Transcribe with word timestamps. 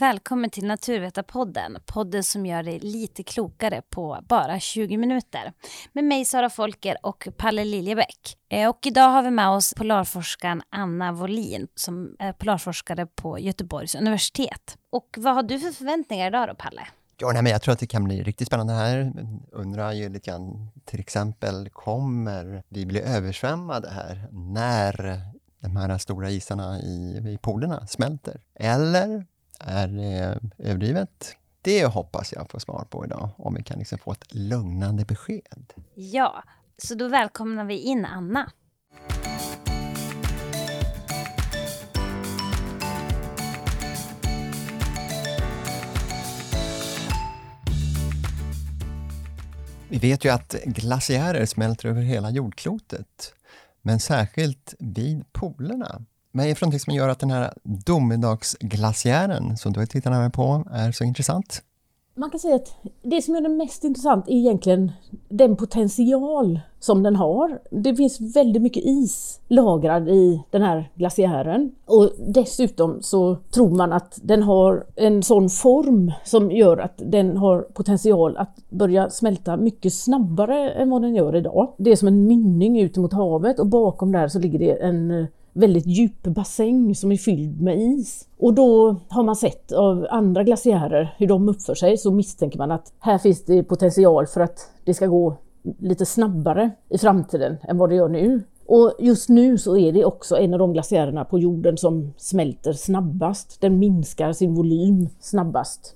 Välkommen 0.00 0.50
till 0.50 0.66
Naturvetarpodden, 0.66 1.78
podden 1.86 2.24
som 2.24 2.46
gör 2.46 2.62
dig 2.62 2.78
lite 2.78 3.22
klokare 3.22 3.82
på 3.90 4.18
bara 4.28 4.60
20 4.60 4.96
minuter. 4.96 5.52
Med 5.92 6.04
mig 6.04 6.24
Sara 6.24 6.50
Folker 6.50 6.96
och 7.02 7.28
Palle 7.36 7.64
Liljebäck. 7.64 8.36
Eh, 8.48 8.68
och 8.68 8.86
idag 8.86 9.08
har 9.08 9.22
vi 9.22 9.30
med 9.30 9.48
oss 9.48 9.74
polarforskaren 9.74 10.62
Anna 10.70 11.12
Wåhlin 11.12 11.68
som 11.74 12.16
är 12.18 12.32
polarforskare 12.32 13.06
på 13.06 13.38
Göteborgs 13.38 13.94
universitet. 13.94 14.76
Och 14.90 15.16
vad 15.16 15.34
har 15.34 15.42
du 15.42 15.60
för 15.60 15.72
förväntningar 15.72 16.26
idag 16.26 16.48
då, 16.48 16.54
Palle? 16.54 16.82
Ja, 17.16 17.30
nej, 17.32 17.42
men 17.42 17.52
jag 17.52 17.62
tror 17.62 17.72
att 17.72 17.80
det 17.80 17.86
kan 17.86 18.04
bli 18.04 18.22
riktigt 18.22 18.46
spännande 18.46 18.72
här. 18.72 19.12
Undrar 19.52 19.92
ju 19.92 20.08
lite 20.08 20.30
grann, 20.30 20.70
till 20.84 21.00
exempel, 21.00 21.68
kommer 21.68 22.62
vi 22.68 22.86
bli 22.86 23.00
översvämmade 23.00 23.90
här 23.90 24.28
när 24.32 25.20
de 25.60 25.76
här 25.76 25.98
stora 25.98 26.30
isarna 26.30 26.80
i, 26.80 27.22
i 27.34 27.38
polerna 27.42 27.86
smälter? 27.86 28.40
Eller 28.54 29.26
är 29.58 29.88
det 29.88 30.40
överdrivet? 30.58 31.36
Det 31.62 31.86
hoppas 31.86 32.32
jag 32.32 32.50
få 32.50 32.60
svar 32.60 32.86
på 32.90 33.04
idag, 33.04 33.28
om 33.36 33.54
vi 33.54 33.62
kan 33.62 33.78
liksom 33.78 33.98
få 33.98 34.12
ett 34.12 34.34
lugnande 34.34 35.04
besked. 35.04 35.72
Ja, 35.94 36.42
så 36.78 36.94
då 36.94 37.08
välkomnar 37.08 37.64
vi 37.64 37.78
in 37.78 38.04
Anna. 38.04 38.52
Vi 49.90 49.98
vet 49.98 50.24
ju 50.24 50.28
att 50.28 50.54
glaciärer 50.64 51.46
smälter 51.46 51.88
över 51.88 52.02
hela 52.02 52.30
jordklotet, 52.30 53.34
men 53.82 54.00
särskilt 54.00 54.74
vid 54.78 55.32
polerna. 55.32 56.04
Vad 56.38 56.46
är 56.46 56.50
det 56.50 56.60
någonting 56.60 56.80
som 56.80 56.94
gör 56.94 57.08
att 57.08 57.18
den 57.18 57.30
här 57.30 57.52
domedagsglaciären 57.62 59.56
som 59.56 59.72
du 59.72 59.80
har 59.80 59.86
tittat 59.86 60.12
närmare 60.12 60.30
på 60.30 60.64
är 60.72 60.92
så 60.92 61.04
intressant? 61.04 61.62
Man 62.14 62.30
kan 62.30 62.40
säga 62.40 62.56
att 62.56 62.74
det 63.02 63.22
som 63.22 63.34
är 63.34 63.40
det 63.40 63.48
mest 63.48 63.84
intressant 63.84 64.28
är 64.28 64.32
egentligen 64.32 64.92
den 65.28 65.56
potential 65.56 66.60
som 66.80 67.02
den 67.02 67.16
har. 67.16 67.58
Det 67.70 67.94
finns 67.94 68.20
väldigt 68.20 68.62
mycket 68.62 68.84
is 68.84 69.40
lagrad 69.48 70.08
i 70.08 70.42
den 70.50 70.62
här 70.62 70.90
glaciären 70.94 71.72
och 71.86 72.10
dessutom 72.18 73.02
så 73.02 73.36
tror 73.50 73.70
man 73.70 73.92
att 73.92 74.18
den 74.22 74.42
har 74.42 74.86
en 74.96 75.22
sån 75.22 75.50
form 75.50 76.12
som 76.24 76.50
gör 76.50 76.76
att 76.76 77.02
den 77.06 77.36
har 77.36 77.60
potential 77.60 78.36
att 78.36 78.56
börja 78.68 79.10
smälta 79.10 79.56
mycket 79.56 79.94
snabbare 79.94 80.70
än 80.70 80.90
vad 80.90 81.02
den 81.02 81.14
gör 81.14 81.36
idag. 81.36 81.74
Det 81.78 81.90
är 81.90 81.96
som 81.96 82.08
en 82.08 82.26
mynning 82.26 82.80
ut 82.80 82.96
mot 82.96 83.12
havet 83.12 83.58
och 83.58 83.66
bakom 83.66 84.12
där 84.12 84.28
så 84.28 84.38
ligger 84.38 84.58
det 84.58 84.72
en 84.72 85.10
eh, 85.10 85.26
väldigt 85.58 85.86
djup 85.86 86.22
bassäng 86.22 86.94
som 86.94 87.12
är 87.12 87.16
fylld 87.16 87.60
med 87.60 87.78
is. 87.78 88.28
Och 88.38 88.54
då 88.54 88.96
har 89.08 89.22
man 89.22 89.36
sett 89.36 89.72
av 89.72 90.06
andra 90.10 90.44
glaciärer 90.44 91.14
hur 91.18 91.26
de 91.26 91.48
uppför 91.48 91.74
sig 91.74 91.98
så 91.98 92.10
misstänker 92.10 92.58
man 92.58 92.70
att 92.70 92.92
här 93.00 93.18
finns 93.18 93.44
det 93.44 93.62
potential 93.62 94.26
för 94.26 94.40
att 94.40 94.70
det 94.84 94.94
ska 94.94 95.06
gå 95.06 95.36
lite 95.78 96.06
snabbare 96.06 96.70
i 96.88 96.98
framtiden 96.98 97.56
än 97.68 97.78
vad 97.78 97.88
det 97.88 97.94
gör 97.94 98.08
nu. 98.08 98.42
Och 98.66 98.94
just 98.98 99.28
nu 99.28 99.58
så 99.58 99.76
är 99.76 99.92
det 99.92 100.04
också 100.04 100.38
en 100.38 100.52
av 100.52 100.58
de 100.58 100.72
glaciärerna 100.72 101.24
på 101.24 101.38
jorden 101.38 101.76
som 101.76 102.14
smälter 102.16 102.72
snabbast. 102.72 103.60
Den 103.60 103.78
minskar 103.78 104.32
sin 104.32 104.54
volym 104.54 105.08
snabbast. 105.20 105.94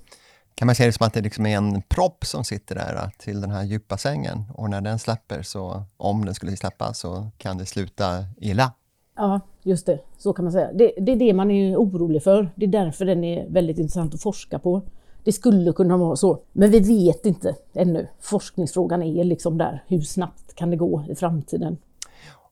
Kan 0.54 0.66
man 0.66 0.74
se 0.74 0.86
det 0.86 0.92
som 0.92 1.06
att 1.06 1.14
det 1.14 1.20
liksom 1.20 1.46
är 1.46 1.56
en 1.56 1.82
propp 1.82 2.24
som 2.24 2.44
sitter 2.44 2.74
där 2.74 3.10
till 3.18 3.40
den 3.40 3.50
här 3.50 3.62
djupa 3.62 3.96
sängen 3.96 4.44
och 4.54 4.70
när 4.70 4.80
den 4.80 4.98
släpper 4.98 5.42
så, 5.42 5.82
om 5.96 6.24
den 6.24 6.34
skulle 6.34 6.56
släppa, 6.56 6.94
så 6.94 7.30
kan 7.38 7.58
det 7.58 7.66
sluta 7.66 8.24
illa? 8.40 8.72
Ja, 9.16 9.40
just 9.62 9.86
det. 9.86 9.98
Så 10.18 10.32
kan 10.32 10.44
man 10.44 10.52
säga. 10.52 10.72
Det, 10.72 10.92
det, 10.98 11.12
är 11.12 11.16
det 11.16 11.34
man 11.34 11.50
är 11.50 11.76
orolig 11.76 12.22
för. 12.22 12.50
Det 12.54 12.66
är 12.66 12.70
därför 12.70 13.04
den 13.04 13.24
är 13.24 13.48
väldigt 13.48 13.78
intressant 13.78 14.14
att 14.14 14.22
forska 14.22 14.58
på. 14.58 14.82
Det 15.24 15.32
skulle 15.32 15.72
kunna 15.72 15.96
vara 15.96 16.16
så, 16.16 16.38
men 16.52 16.70
vi 16.70 16.80
vet 16.80 17.26
inte 17.26 17.56
ännu. 17.74 18.08
Forskningsfrågan 18.20 19.02
är 19.02 19.24
liksom 19.24 19.58
där. 19.58 19.84
Hur 19.86 20.00
snabbt 20.00 20.54
kan 20.54 20.70
det 20.70 20.76
gå 20.76 21.04
i 21.08 21.14
framtiden? 21.14 21.76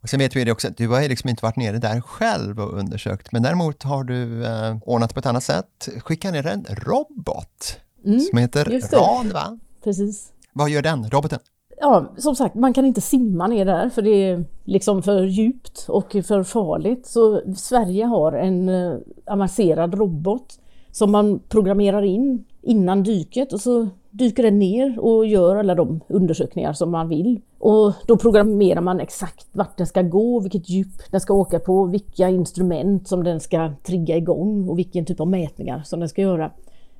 Och 0.02 0.08
sen 0.08 0.18
vet 0.18 0.36
vi 0.36 0.44
det 0.44 0.52
också 0.52 0.68
att 0.68 0.76
du 0.76 0.88
har 0.88 1.08
liksom 1.08 1.30
inte 1.30 1.44
varit 1.44 1.56
nere 1.56 1.78
där 1.78 2.00
själv 2.00 2.60
och 2.60 2.78
undersökt, 2.78 3.32
men 3.32 3.42
däremot 3.42 3.82
har 3.82 4.04
du 4.04 4.46
eh, 4.46 4.76
ordnat 4.84 5.14
på 5.14 5.20
ett 5.20 5.26
annat 5.26 5.44
sätt. 5.44 5.88
Skickat 5.98 6.32
ner 6.32 6.46
en 6.46 6.66
robot 6.70 7.76
mm, 8.04 8.20
som 8.20 8.38
heter 8.38 8.64
RAN, 8.92 9.30
va? 9.32 9.58
Precis. 9.84 10.32
Vad 10.52 10.70
gör 10.70 10.82
den 10.82 11.10
roboten? 11.10 11.38
Ja, 11.80 12.06
som 12.16 12.36
sagt, 12.36 12.54
man 12.54 12.72
kan 12.72 12.84
inte 12.84 13.00
simma 13.00 13.46
ner 13.46 13.64
där 13.64 13.88
för 13.88 14.02
det 14.02 14.10
är 14.10 14.44
liksom 14.64 15.02
för 15.02 15.24
djupt 15.24 15.86
och 15.88 16.12
för 16.12 16.42
farligt. 16.42 17.06
Så 17.06 17.40
Sverige 17.56 18.04
har 18.04 18.32
en 18.32 18.68
eh, 18.68 18.98
avancerad 19.26 19.94
robot 19.94 20.58
som 20.90 21.10
man 21.10 21.40
programmerar 21.48 22.02
in 22.02 22.44
innan 22.62 23.02
dyket 23.02 23.52
och 23.52 23.60
så 23.60 23.88
dyker 24.10 24.42
den 24.42 24.58
ner 24.58 24.98
och 24.98 25.26
gör 25.26 25.56
alla 25.56 25.74
de 25.74 26.00
undersökningar 26.08 26.72
som 26.72 26.90
man 26.90 27.08
vill. 27.08 27.40
Och 27.58 27.92
då 28.06 28.16
programmerar 28.16 28.80
man 28.80 29.00
exakt 29.00 29.46
vart 29.52 29.76
den 29.76 29.86
ska 29.86 30.02
gå, 30.02 30.40
vilket 30.40 30.68
djup 30.68 31.10
den 31.10 31.20
ska 31.20 31.34
åka 31.34 31.58
på, 31.58 31.84
vilka 31.84 32.28
instrument 32.28 33.08
som 33.08 33.24
den 33.24 33.40
ska 33.40 33.72
trigga 33.82 34.16
igång 34.16 34.68
och 34.68 34.78
vilken 34.78 35.04
typ 35.04 35.20
av 35.20 35.28
mätningar 35.28 35.82
som 35.84 36.00
den 36.00 36.08
ska 36.08 36.22
göra. 36.22 36.50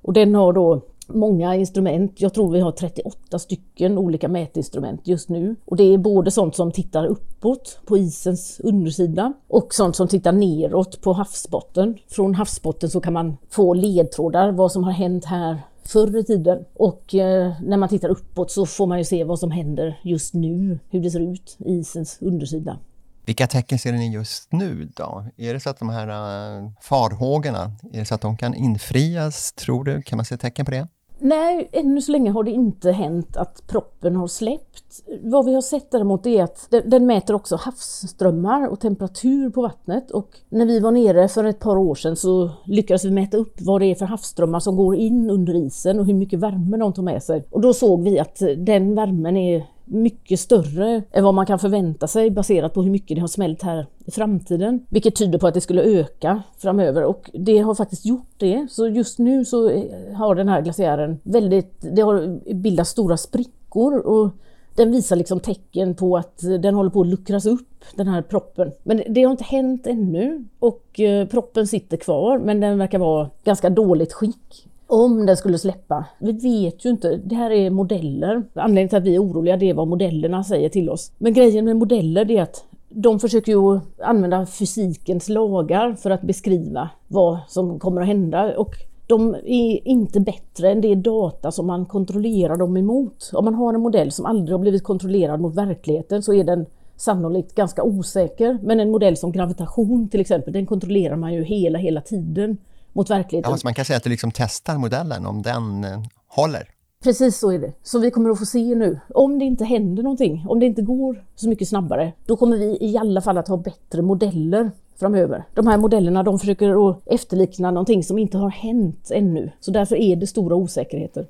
Och 0.02 0.12
den 0.12 0.34
har 0.34 0.52
då 0.52 0.80
många 1.14 1.56
instrument. 1.56 2.20
Jag 2.20 2.34
tror 2.34 2.52
vi 2.52 2.60
har 2.60 2.72
38 2.72 3.38
stycken 3.38 3.98
olika 3.98 4.28
mätinstrument 4.28 5.00
just 5.04 5.28
nu. 5.28 5.56
Och 5.64 5.76
det 5.76 5.94
är 5.94 5.98
både 5.98 6.30
sånt 6.30 6.56
som 6.56 6.72
tittar 6.72 7.06
uppåt 7.06 7.80
på 7.86 7.98
isens 7.98 8.60
undersida 8.64 9.32
och 9.48 9.74
sånt 9.74 9.96
som 9.96 10.08
tittar 10.08 10.32
neråt 10.32 11.00
på 11.00 11.12
havsbotten. 11.12 11.98
Från 12.08 12.34
havsbotten 12.34 12.90
så 12.90 13.00
kan 13.00 13.12
man 13.12 13.36
få 13.50 13.74
ledtrådar 13.74 14.52
vad 14.52 14.72
som 14.72 14.84
har 14.84 14.92
hänt 14.92 15.24
här 15.24 15.58
förr 15.84 16.18
i 16.18 16.24
tiden. 16.24 16.64
Och 16.74 17.14
eh, 17.14 17.52
när 17.62 17.76
man 17.76 17.88
tittar 17.88 18.08
uppåt 18.08 18.50
så 18.50 18.66
får 18.66 18.86
man 18.86 18.98
ju 18.98 19.04
se 19.04 19.24
vad 19.24 19.38
som 19.38 19.50
händer 19.50 20.00
just 20.02 20.34
nu, 20.34 20.78
hur 20.90 21.00
det 21.00 21.10
ser 21.10 21.32
ut 21.32 21.56
i 21.58 21.72
isens 21.72 22.18
undersida. 22.20 22.78
Vilka 23.26 23.46
tecken 23.46 23.78
ser 23.78 23.92
ni 23.92 24.12
just 24.12 24.52
nu 24.52 24.90
då? 24.96 25.24
Är 25.36 25.54
det 25.54 25.60
så 25.60 25.70
att 25.70 25.78
de 25.78 25.88
här 25.88 26.08
eh, 26.08 26.70
farhågorna, 26.80 27.72
är 27.92 27.98
det 27.98 28.04
så 28.04 28.14
att 28.14 28.20
de 28.20 28.36
kan 28.36 28.54
infrias, 28.54 29.52
tror 29.52 29.84
du? 29.84 30.02
Kan 30.02 30.16
man 30.16 30.24
se 30.24 30.36
tecken 30.36 30.64
på 30.64 30.70
det? 30.70 30.88
Nej, 31.22 31.68
ännu 31.72 32.00
så 32.00 32.12
länge 32.12 32.30
har 32.30 32.44
det 32.44 32.50
inte 32.50 32.92
hänt 32.92 33.36
att 33.36 33.66
proppen 33.66 34.16
har 34.16 34.26
släppt. 34.26 34.84
Vad 35.22 35.46
vi 35.46 35.54
har 35.54 35.62
sett 35.62 35.90
däremot 35.90 36.26
är 36.26 36.42
att 36.42 36.66
den, 36.70 36.90
den, 36.90 37.06
mäter 37.06 37.34
också 37.34 37.56
havsströmmar 37.56 38.68
och 38.68 38.80
temperatur 38.80 39.50
på 39.50 39.62
vattnet 39.62 40.10
och 40.10 40.28
när 40.48 40.66
vi 40.66 40.80
var 40.80 40.90
nere 40.90 41.28
för 41.28 41.44
ett 41.44 41.58
par 41.58 41.76
år 41.76 41.94
sedan 41.94 42.16
så 42.16 42.50
lyckades 42.64 43.04
vi 43.04 43.10
mäta 43.10 43.36
upp 43.36 43.54
vad 43.60 43.80
det 43.80 43.86
är 43.86 43.94
för 43.94 44.06
havsströmmar 44.06 44.60
som 44.60 44.76
går 44.76 44.96
in 44.96 45.30
under 45.30 45.54
isen 45.66 45.98
och 45.98 46.06
hur 46.06 46.14
mycket 46.14 46.38
värme 46.38 46.76
de 46.76 46.92
tar 46.92 47.02
med 47.02 47.22
sig. 47.22 47.44
Och 47.50 47.60
då 47.60 47.74
såg 47.74 48.02
vi 48.02 48.18
att 48.18 48.42
den 48.56 48.94
värmen 48.94 49.36
är 49.36 49.66
mycket 49.90 50.40
större 50.40 51.02
än 51.12 51.24
vad 51.24 51.34
man 51.34 51.46
kan 51.46 51.58
förvänta 51.58 52.06
sig 52.06 52.30
baserat 52.30 52.74
på 52.74 52.82
hur 52.82 52.90
mycket 52.90 53.14
det 53.14 53.20
har 53.20 53.28
smält 53.28 53.62
här 53.62 53.86
i 54.04 54.10
framtiden. 54.10 54.86
Vilket 54.88 55.16
tyder 55.16 55.38
på 55.38 55.46
att 55.46 55.54
det 55.54 55.60
skulle 55.60 55.82
öka 55.82 56.42
framöver 56.58 57.04
och 57.04 57.30
det 57.34 57.58
har 57.58 57.74
faktiskt 57.74 58.06
gjort 58.06 58.34
det. 58.36 58.66
Så 58.70 58.88
just 58.88 59.18
nu 59.18 59.44
så 59.44 59.70
har 60.14 60.34
den 60.34 60.48
här 60.48 60.62
glaciären 60.62 61.18
väldigt, 61.22 61.74
det 61.80 62.02
har 62.02 62.40
bildats 62.54 62.90
stora 62.90 63.16
sprickor 63.16 63.98
och 63.98 64.30
den 64.74 64.92
visar 64.92 65.16
liksom 65.16 65.40
tecken 65.40 65.94
på 65.94 66.16
att 66.16 66.38
den 66.60 66.74
håller 66.74 66.90
på 66.90 67.00
att 67.00 67.06
luckras 67.06 67.46
upp, 67.46 67.84
den 67.94 68.08
här 68.08 68.22
proppen. 68.22 68.72
Men 68.82 69.02
det 69.08 69.22
har 69.22 69.30
inte 69.30 69.44
hänt 69.44 69.86
ännu 69.86 70.44
och 70.58 71.00
eh, 71.00 71.26
proppen 71.26 71.66
sitter 71.66 71.96
kvar 71.96 72.38
men 72.38 72.60
den 72.60 72.78
verkar 72.78 72.98
vara 72.98 73.30
ganska 73.44 73.70
dåligt 73.70 74.12
skick 74.12 74.69
om 74.90 75.26
den 75.26 75.36
skulle 75.36 75.58
släppa. 75.58 76.04
Vi 76.18 76.32
vet 76.32 76.84
ju 76.84 76.90
inte. 76.90 77.16
Det 77.24 77.34
här 77.34 77.50
är 77.50 77.70
modeller. 77.70 78.42
Anledningen 78.54 78.88
till 78.88 78.98
att 78.98 79.04
vi 79.04 79.14
är 79.14 79.22
oroliga 79.22 79.56
det 79.56 79.70
är 79.70 79.74
vad 79.74 79.88
modellerna 79.88 80.44
säger 80.44 80.68
till 80.68 80.90
oss. 80.90 81.12
Men 81.18 81.32
grejen 81.32 81.64
med 81.64 81.76
modeller 81.76 82.30
är 82.30 82.42
att 82.42 82.64
de 82.88 83.20
försöker 83.20 83.52
ju 83.52 83.80
använda 84.02 84.46
fysikens 84.46 85.28
lagar 85.28 85.94
för 85.94 86.10
att 86.10 86.22
beskriva 86.22 86.90
vad 87.08 87.38
som 87.48 87.78
kommer 87.78 88.00
att 88.00 88.06
hända. 88.06 88.58
Och 88.58 88.74
de 89.06 89.34
är 89.34 89.88
inte 89.88 90.20
bättre 90.20 90.70
än 90.70 90.80
det 90.80 90.94
data 90.94 91.50
som 91.50 91.66
man 91.66 91.86
kontrollerar 91.86 92.56
dem 92.56 92.76
emot. 92.76 93.30
Om 93.32 93.44
man 93.44 93.54
har 93.54 93.74
en 93.74 93.80
modell 93.80 94.12
som 94.12 94.26
aldrig 94.26 94.54
har 94.54 94.60
blivit 94.60 94.84
kontrollerad 94.84 95.40
mot 95.40 95.54
verkligheten 95.54 96.22
så 96.22 96.34
är 96.34 96.44
den 96.44 96.66
sannolikt 96.96 97.54
ganska 97.54 97.82
osäker. 97.82 98.58
Men 98.62 98.80
en 98.80 98.90
modell 98.90 99.16
som 99.16 99.32
gravitation 99.32 100.08
till 100.08 100.20
exempel, 100.20 100.52
den 100.52 100.66
kontrollerar 100.66 101.16
man 101.16 101.34
ju 101.34 101.44
hela, 101.44 101.78
hela 101.78 102.00
tiden 102.00 102.58
mot 102.92 103.10
verkligheten. 103.10 103.50
Ja, 103.50 103.56
så 103.56 103.66
man 103.66 103.74
kan 103.74 103.84
säga 103.84 103.96
att 103.96 104.04
du 104.04 104.10
liksom 104.10 104.30
testar 104.34 104.78
modellen 104.78 105.26
om 105.26 105.42
den 105.42 105.84
eh, 105.84 106.02
håller? 106.28 106.70
Precis 107.02 107.38
så 107.38 107.52
är 107.52 107.58
det. 107.58 107.72
Så 107.82 107.98
vi 107.98 108.10
kommer 108.10 108.30
att 108.30 108.38
få 108.38 108.46
se 108.46 108.74
nu. 108.74 109.00
Om 109.14 109.38
det 109.38 109.44
inte 109.44 109.64
händer 109.64 110.02
någonting, 110.02 110.44
om 110.48 110.60
det 110.60 110.66
inte 110.66 110.82
går 110.82 111.24
så 111.34 111.48
mycket 111.48 111.68
snabbare, 111.68 112.12
då 112.26 112.36
kommer 112.36 112.56
vi 112.56 112.78
i 112.80 112.98
alla 112.98 113.20
fall 113.20 113.38
att 113.38 113.48
ha 113.48 113.56
bättre 113.56 114.02
modeller 114.02 114.70
framöver. 114.98 115.44
De 115.54 115.66
här 115.66 115.78
modellerna 115.78 116.22
de 116.22 116.38
försöker 116.38 116.90
att 116.90 117.02
efterlikna 117.06 117.70
någonting 117.70 118.04
som 118.04 118.18
inte 118.18 118.38
har 118.38 118.50
hänt 118.50 119.10
ännu. 119.10 119.52
Så 119.60 119.70
därför 119.70 119.96
är 119.96 120.16
det 120.16 120.26
stora 120.26 120.54
osäkerheter. 120.54 121.26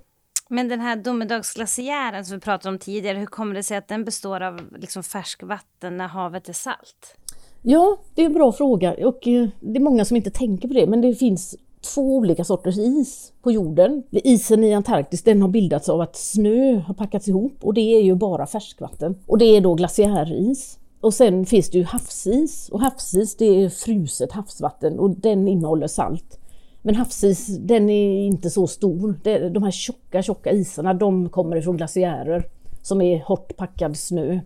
Men 0.52 0.68
den 0.68 0.80
här 0.80 0.96
domedagsglaciären 0.96 2.24
som 2.24 2.36
vi 2.36 2.40
pratade 2.40 2.72
om 2.72 2.78
tidigare, 2.78 3.18
hur 3.18 3.26
kommer 3.26 3.54
det 3.54 3.62
sig 3.62 3.76
att 3.76 3.88
den 3.88 4.04
består 4.04 4.40
av 4.40 4.60
liksom 4.76 5.02
färskvatten 5.02 5.96
när 5.96 6.08
havet 6.08 6.48
är 6.48 6.52
salt? 6.52 7.16
Ja, 7.62 7.96
det 8.14 8.22
är 8.22 8.26
en 8.26 8.32
bra 8.32 8.52
fråga 8.52 8.94
och 9.06 9.28
eh, 9.28 9.48
det 9.60 9.78
är 9.78 9.80
många 9.80 10.04
som 10.04 10.16
inte 10.16 10.30
tänker 10.30 10.68
på 10.68 10.74
det 10.74 10.86
men 10.86 11.00
det 11.00 11.14
finns 11.14 11.56
två 11.94 12.16
olika 12.16 12.44
sorters 12.44 12.78
is 12.78 13.32
på 13.42 13.52
jorden. 13.52 14.02
Isen 14.10 14.64
i 14.64 14.74
Antarktis 14.74 15.22
den 15.22 15.42
har 15.42 15.48
bildats 15.48 15.88
av 15.88 16.00
att 16.00 16.16
snö 16.16 16.78
har 16.78 16.94
packats 16.94 17.28
ihop 17.28 17.54
och 17.60 17.74
det 17.74 17.80
är 17.80 18.02
ju 18.02 18.14
bara 18.14 18.46
färskvatten. 18.46 19.14
Och 19.26 19.38
det 19.38 19.44
är 19.44 19.60
då 19.60 19.74
glaciäris. 19.74 20.78
Och 21.00 21.14
sen 21.14 21.46
finns 21.46 21.70
det 21.70 21.78
ju 21.78 21.84
havsis 21.84 22.68
och 22.68 22.80
havsis 22.80 23.36
det 23.36 23.44
är 23.44 23.68
fruset 23.68 24.32
havsvatten 24.32 24.98
och 24.98 25.10
den 25.10 25.48
innehåller 25.48 25.86
salt. 25.86 26.38
Men 26.82 26.94
havsis 26.94 27.46
den 27.46 27.90
är 27.90 28.26
inte 28.26 28.50
så 28.50 28.66
stor. 28.66 29.14
De 29.50 29.62
här 29.62 29.70
tjocka 29.70 30.22
tjocka 30.22 30.52
isarna 30.52 30.94
de 30.94 31.28
kommer 31.28 31.56
ifrån 31.56 31.76
glaciärer 31.76 32.44
som 32.82 33.00
är 33.00 33.20
hårt 33.20 33.56
packad 33.56 33.96
snö. 33.96 34.40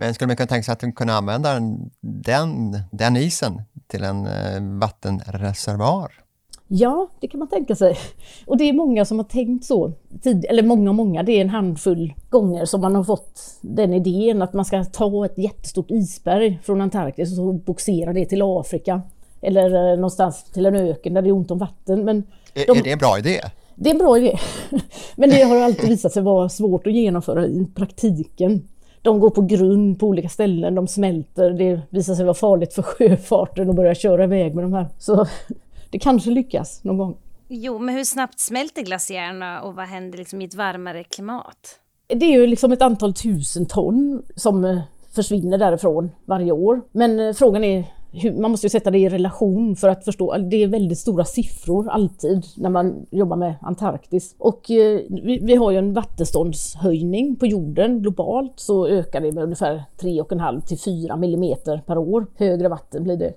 Men 0.00 0.14
skulle 0.14 0.26
man 0.26 0.36
kunna 0.36 0.46
tänka 0.46 0.62
sig 0.62 0.72
att 0.72 0.94
kunna 0.94 1.12
använda 1.12 1.60
den, 2.00 2.78
den 2.90 3.16
isen 3.16 3.62
till 3.86 4.04
en 4.04 4.26
eh, 4.26 4.78
vattenreservoar? 4.80 6.12
Ja, 6.68 7.08
det 7.20 7.28
kan 7.28 7.38
man 7.38 7.48
tänka 7.48 7.74
sig. 7.74 7.96
Och 8.46 8.56
det 8.56 8.64
är 8.64 8.72
många 8.72 9.04
som 9.04 9.18
har 9.18 9.24
tänkt 9.24 9.64
så. 9.64 9.92
Tid, 10.22 10.46
eller 10.48 10.62
många, 10.62 10.92
många. 10.92 11.22
Det 11.22 11.32
är 11.32 11.40
en 11.40 11.48
handfull 11.48 12.14
gånger 12.30 12.64
som 12.64 12.80
man 12.80 12.94
har 12.94 13.04
fått 13.04 13.40
den 13.60 13.92
idén 13.92 14.42
att 14.42 14.52
man 14.52 14.64
ska 14.64 14.84
ta 14.84 15.24
ett 15.24 15.38
jättestort 15.38 15.90
isberg 15.90 16.58
från 16.62 16.80
Antarktis 16.80 17.38
och 17.38 17.54
boxera 17.54 18.12
det 18.12 18.26
till 18.26 18.42
Afrika. 18.42 19.02
Eller 19.40 19.90
eh, 19.90 19.96
någonstans 19.96 20.44
till 20.44 20.66
en 20.66 20.76
öken 20.76 21.14
där 21.14 21.22
det 21.22 21.28
är 21.28 21.32
ont 21.32 21.50
om 21.50 21.58
vatten. 21.58 22.04
Men 22.04 22.22
är, 22.54 22.66
de, 22.66 22.78
är 22.78 22.82
det 22.82 22.92
en 22.92 22.98
bra 22.98 23.18
idé? 23.18 23.40
Det 23.74 23.90
är 23.90 23.94
en 23.94 23.98
bra 23.98 24.18
idé. 24.18 24.38
Men 25.16 25.30
det 25.30 25.42
har 25.42 25.56
alltid 25.56 25.88
visat 25.88 26.12
sig 26.12 26.22
vara 26.22 26.48
svårt 26.48 26.86
att 26.86 26.92
genomföra 26.92 27.46
i 27.46 27.66
praktiken. 27.74 28.68
De 29.02 29.20
går 29.20 29.30
på 29.30 29.42
grund 29.42 30.00
på 30.00 30.06
olika 30.06 30.28
ställen, 30.28 30.74
de 30.74 30.86
smälter. 30.86 31.50
Det 31.50 31.80
visar 31.90 32.14
sig 32.14 32.24
vara 32.24 32.34
farligt 32.34 32.74
för 32.74 32.82
sjöfarten 32.82 33.70
att 33.70 33.76
börja 33.76 33.94
köra 33.94 34.24
iväg 34.24 34.54
med 34.54 34.64
de 34.64 34.72
här. 34.72 34.88
Så 34.98 35.26
det 35.90 35.98
kanske 35.98 36.30
lyckas 36.30 36.84
någon 36.84 36.98
gång. 36.98 37.16
Jo, 37.48 37.78
men 37.78 37.94
hur 37.94 38.04
snabbt 38.04 38.40
smälter 38.40 38.82
glaciärerna 38.82 39.62
och 39.62 39.74
vad 39.74 39.86
händer 39.86 40.18
liksom 40.18 40.42
i 40.42 40.44
ett 40.44 40.54
varmare 40.54 41.04
klimat? 41.04 41.80
Det 42.06 42.26
är 42.26 42.40
ju 42.40 42.46
liksom 42.46 42.72
ett 42.72 42.82
antal 42.82 43.14
tusen 43.14 43.66
ton 43.66 44.22
som 44.36 44.64
eh, 44.64 44.80
försvinner 45.14 45.58
därifrån 45.58 46.10
varje 46.24 46.52
år. 46.52 46.80
Men 46.92 47.20
eh, 47.20 47.32
frågan 47.32 47.64
är 47.64 47.84
man 48.40 48.50
måste 48.50 48.66
ju 48.66 48.70
sätta 48.70 48.90
det 48.90 48.98
i 48.98 49.08
relation 49.08 49.76
för 49.76 49.88
att 49.88 50.04
förstå. 50.04 50.32
Alltså, 50.32 50.48
det 50.48 50.62
är 50.62 50.68
väldigt 50.68 50.98
stora 50.98 51.24
siffror 51.24 51.88
alltid 51.88 52.46
när 52.56 52.70
man 52.70 53.06
jobbar 53.10 53.36
med 53.36 53.54
Antarktis. 53.60 54.34
Och 54.38 54.70
eh, 54.70 55.00
vi, 55.08 55.38
vi, 55.42 55.54
har 55.54 55.70
ju 55.70 55.78
en 55.78 55.92
vattenståndshöjning 55.92 57.36
på 57.36 57.46
jorden 57.46 58.02
globalt 58.02 58.52
så 58.56 58.86
ökar 58.86 59.20
det 59.20 59.32
med 59.32 59.44
ungefär 59.44 59.84
3,5 60.00 60.60
till 60.60 60.78
4 60.78 61.16
millimeter 61.16 61.82
per 61.86 61.98
år. 61.98 62.26
Högre 62.36 62.68
vatten 62.68 63.04
blir 63.04 63.16
det. 63.16 63.32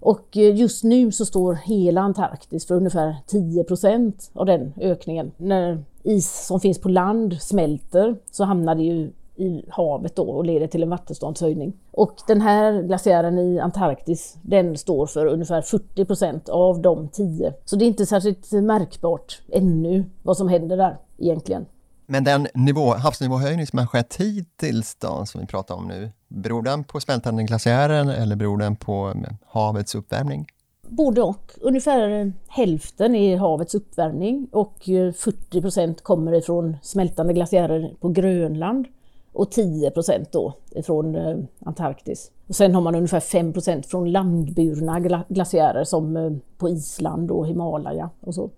Och 0.00 0.36
eh, 0.36 0.54
just 0.54 0.84
nu 0.84 1.12
så 1.12 1.24
står 1.26 1.54
hela 1.54 2.00
Antarktis 2.00 2.66
för 2.66 2.74
ungefär 2.74 3.16
10 3.26 3.64
procent 3.64 4.30
av 4.32 4.46
den 4.46 4.72
ökningen. 4.80 5.32
När 5.36 5.84
is 6.02 6.46
som 6.46 6.60
finns 6.60 6.80
på 6.80 6.88
land 6.88 7.42
smälter 7.42 8.16
så 8.30 8.44
hamnar 8.44 8.74
det 8.74 8.82
ju 8.82 9.10
i 9.36 9.64
havet 9.68 10.16
då 10.16 10.30
och 10.30 10.44
leder 10.44 10.66
till 10.66 10.82
en 10.82 10.90
vattenståndshöjning. 10.90 11.72
Och 11.90 12.16
den 12.26 12.40
här 12.40 12.82
glaciären 12.82 13.38
i 13.38 13.60
Antarktis 13.60 14.38
den 14.42 14.78
står 14.78 15.06
för 15.06 15.26
ungefär 15.26 15.62
40 15.62 16.04
procent 16.04 16.48
av 16.48 16.82
de 16.82 17.08
10. 17.08 17.54
Så 17.64 17.76
det 17.76 17.84
är 17.84 17.86
inte 17.86 18.06
särskilt 18.06 18.52
märkbart 18.52 19.42
ännu 19.52 20.04
vad 20.22 20.36
som 20.36 20.48
händer 20.48 20.76
där 20.76 20.96
egentligen. 21.18 21.66
Men 22.06 22.24
den 22.24 22.48
nivå, 22.54 22.94
havsnivåhöjning 22.94 23.66
som 23.66 23.78
har 23.78 23.86
skett 23.86 24.16
hittills 24.16 24.94
då, 24.94 25.26
som 25.26 25.40
vi 25.40 25.46
pratar 25.46 25.74
om 25.74 25.88
nu, 25.88 26.12
beror 26.28 26.62
den 26.62 26.84
på 26.84 27.00
smältande 27.00 27.42
glaciären 27.42 28.08
eller 28.08 28.36
beror 28.36 28.58
den 28.58 28.76
på 28.76 29.14
havets 29.46 29.94
uppvärmning? 29.94 30.46
Både 30.88 31.22
och. 31.22 31.52
Ungefär 31.60 32.32
hälften 32.48 33.14
är 33.14 33.36
havets 33.36 33.74
uppvärmning 33.74 34.48
och 34.52 34.82
40 34.84 35.60
procent 35.60 36.02
kommer 36.02 36.32
ifrån 36.32 36.76
smältande 36.82 37.32
glaciärer 37.32 37.94
på 38.00 38.08
Grönland 38.08 38.86
och 39.32 39.50
10 39.50 39.90
procent 39.90 40.32
då 40.32 40.54
från 40.84 41.14
eh, 41.14 41.36
Antarktis. 41.64 42.30
Och 42.48 42.56
sen 42.56 42.74
har 42.74 42.82
man 42.82 42.94
ungefär 42.94 43.20
5 43.20 43.52
procent 43.52 43.86
från 43.86 44.12
landburna 44.12 45.24
glaciärer 45.28 45.84
som 45.84 46.16
eh, 46.16 46.32
på 46.58 46.68
Island 46.68 47.30
och 47.30 47.46
Himalaya 47.46 48.10
och 48.20 48.34
så. 48.34 48.50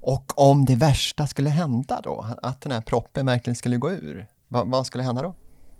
Och 0.00 0.32
om 0.36 0.64
det 0.64 0.74
värsta 0.74 1.26
skulle 1.26 1.50
hända 1.50 2.00
då, 2.04 2.26
att 2.42 2.60
den 2.60 2.72
här 2.72 2.80
proppen 2.80 3.26
verkligen 3.26 3.56
skulle 3.56 3.76
gå 3.76 3.90
ur, 3.90 4.26
vad, 4.48 4.70
vad 4.70 4.86
skulle 4.86 5.04
hända 5.04 5.22
då? 5.22 5.34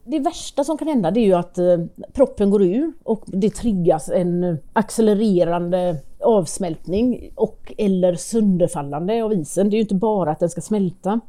Det 0.04 0.18
värsta 0.18 0.64
som 0.64 0.78
kan 0.78 0.88
hända 0.88 1.10
det 1.10 1.20
är 1.20 1.24
ju 1.24 1.34
att 1.34 1.58
eh, 1.58 1.78
proppen 2.12 2.50
går 2.50 2.62
ur 2.62 2.92
och 3.04 3.24
det 3.26 3.50
triggas 3.50 4.08
en 4.08 4.58
accelererande 4.72 6.02
avsmältning 6.20 7.32
och 7.34 7.72
eller 7.78 8.14
sönderfallande 8.14 9.24
av 9.24 9.32
isen. 9.32 9.70
Det 9.70 9.74
är 9.74 9.78
ju 9.78 9.82
inte 9.82 9.94
bara 9.94 10.30
att 10.30 10.38
den 10.38 10.50
ska 10.50 10.60
smälta 10.60 11.20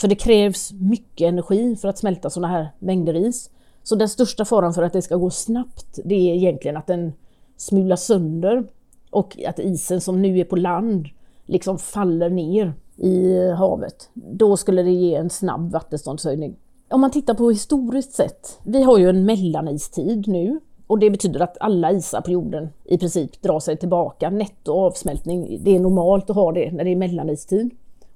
för 0.00 0.08
det 0.08 0.14
krävs 0.14 0.72
mycket 0.72 1.28
energi 1.28 1.76
för 1.76 1.88
att 1.88 1.98
smälta 1.98 2.30
sådana 2.30 2.48
här 2.48 2.68
mängder 2.78 3.16
is. 3.16 3.50
Så 3.82 3.94
den 3.94 4.08
största 4.08 4.44
faran 4.44 4.74
för 4.74 4.82
att 4.82 4.92
det 4.92 5.02
ska 5.02 5.16
gå 5.16 5.30
snabbt 5.30 5.98
det 6.04 6.14
är 6.14 6.34
egentligen 6.34 6.76
att 6.76 6.86
den 6.86 7.12
smulas 7.56 8.04
sönder 8.04 8.64
och 9.10 9.38
att 9.46 9.58
isen 9.58 10.00
som 10.00 10.22
nu 10.22 10.38
är 10.38 10.44
på 10.44 10.56
land 10.56 11.08
liksom 11.46 11.78
faller 11.78 12.30
ner 12.30 12.72
i 12.96 13.48
havet. 13.50 14.10
Då 14.14 14.56
skulle 14.56 14.82
det 14.82 14.90
ge 14.90 15.14
en 15.14 15.30
snabb 15.30 15.72
vattenståndshöjning. 15.72 16.56
Om 16.90 17.00
man 17.00 17.10
tittar 17.10 17.34
på 17.34 17.50
historiskt 17.50 18.12
sett, 18.12 18.58
vi 18.64 18.82
har 18.82 18.98
ju 18.98 19.08
en 19.08 19.24
mellanistid 19.24 20.28
nu 20.28 20.60
och 20.86 20.98
det 20.98 21.10
betyder 21.10 21.40
att 21.40 21.56
alla 21.60 21.92
isar 21.92 22.20
på 22.20 22.30
jorden 22.30 22.68
i 22.84 22.98
princip 22.98 23.42
drar 23.42 23.60
sig 23.60 23.76
tillbaka. 23.76 24.30
Netto 24.30 24.72
avsmältning, 24.72 25.58
det 25.64 25.76
är 25.76 25.80
normalt 25.80 26.30
att 26.30 26.36
ha 26.36 26.52
det 26.52 26.72
när 26.72 26.84
det 26.84 26.90
är 26.90 26.96
mellanistid. 26.96 27.70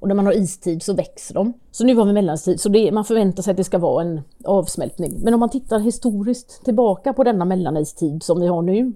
Och 0.06 0.08
när 0.08 0.14
man 0.14 0.26
har 0.26 0.36
istid 0.36 0.82
så 0.82 0.92
växer 0.94 1.34
de. 1.34 1.52
Så 1.70 1.84
nu 1.84 1.94
har 1.94 2.04
vi 2.04 2.12
mellanistid, 2.12 2.60
så 2.60 2.68
det, 2.68 2.92
man 2.92 3.04
förväntar 3.04 3.42
sig 3.42 3.50
att 3.50 3.56
det 3.56 3.64
ska 3.64 3.78
vara 3.78 4.02
en 4.02 4.20
avsmältning. 4.44 5.12
Men 5.22 5.34
om 5.34 5.40
man 5.40 5.48
tittar 5.48 5.78
historiskt 5.78 6.64
tillbaka 6.64 7.12
på 7.12 7.24
denna 7.24 7.44
mellanistid 7.44 8.22
som 8.22 8.40
vi 8.40 8.46
har 8.46 8.62
nu, 8.62 8.92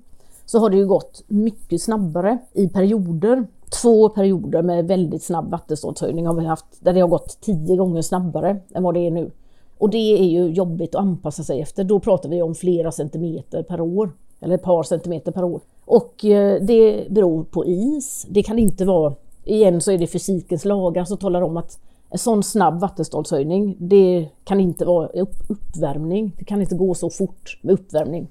så 0.46 0.58
har 0.58 0.70
det 0.70 0.76
ju 0.76 0.86
gått 0.86 1.22
mycket 1.28 1.82
snabbare 1.82 2.38
i 2.52 2.68
perioder. 2.68 3.46
Två 3.82 4.08
perioder 4.08 4.62
med 4.62 4.88
väldigt 4.88 5.22
snabb 5.22 5.50
vattenståndshöjning 5.50 6.26
har 6.26 6.34
vi 6.34 6.46
haft, 6.46 6.66
där 6.80 6.92
det 6.92 7.00
har 7.00 7.08
gått 7.08 7.40
tio 7.40 7.76
gånger 7.76 8.02
snabbare 8.02 8.56
än 8.74 8.82
vad 8.82 8.94
det 8.94 9.06
är 9.06 9.10
nu. 9.10 9.30
Och 9.78 9.90
det 9.90 10.18
är 10.20 10.24
ju 10.24 10.52
jobbigt 10.52 10.94
att 10.94 11.00
anpassa 11.00 11.42
sig 11.42 11.60
efter. 11.60 11.84
Då 11.84 12.00
pratar 12.00 12.28
vi 12.28 12.42
om 12.42 12.54
flera 12.54 12.92
centimeter 12.92 13.62
per 13.62 13.80
år, 13.80 14.12
eller 14.40 14.54
ett 14.54 14.62
par 14.62 14.82
centimeter 14.82 15.32
per 15.32 15.44
år. 15.44 15.60
Och 15.84 16.24
eh, 16.24 16.62
det 16.62 17.06
beror 17.10 17.44
på 17.44 17.66
is. 17.66 18.26
Det 18.28 18.42
kan 18.42 18.58
inte 18.58 18.84
vara 18.84 19.14
igen 19.44 19.80
så 19.80 19.92
är 19.92 19.98
det 19.98 20.06
fysikens 20.06 20.64
lagar 20.64 21.04
som 21.04 21.18
talar 21.18 21.42
om 21.42 21.56
att 21.56 21.78
en 22.10 22.18
sån 22.18 22.42
snabb 22.42 22.80
vattenståndshöjning, 22.80 23.76
det 23.78 24.28
kan 24.44 24.60
inte 24.60 24.84
vara 24.84 25.08
uppvärmning. 25.48 26.32
Det 26.38 26.44
kan 26.44 26.60
inte 26.60 26.74
gå 26.74 26.94
så 26.94 27.10
fort 27.10 27.58
med 27.62 27.72
uppvärmning. 27.72 28.28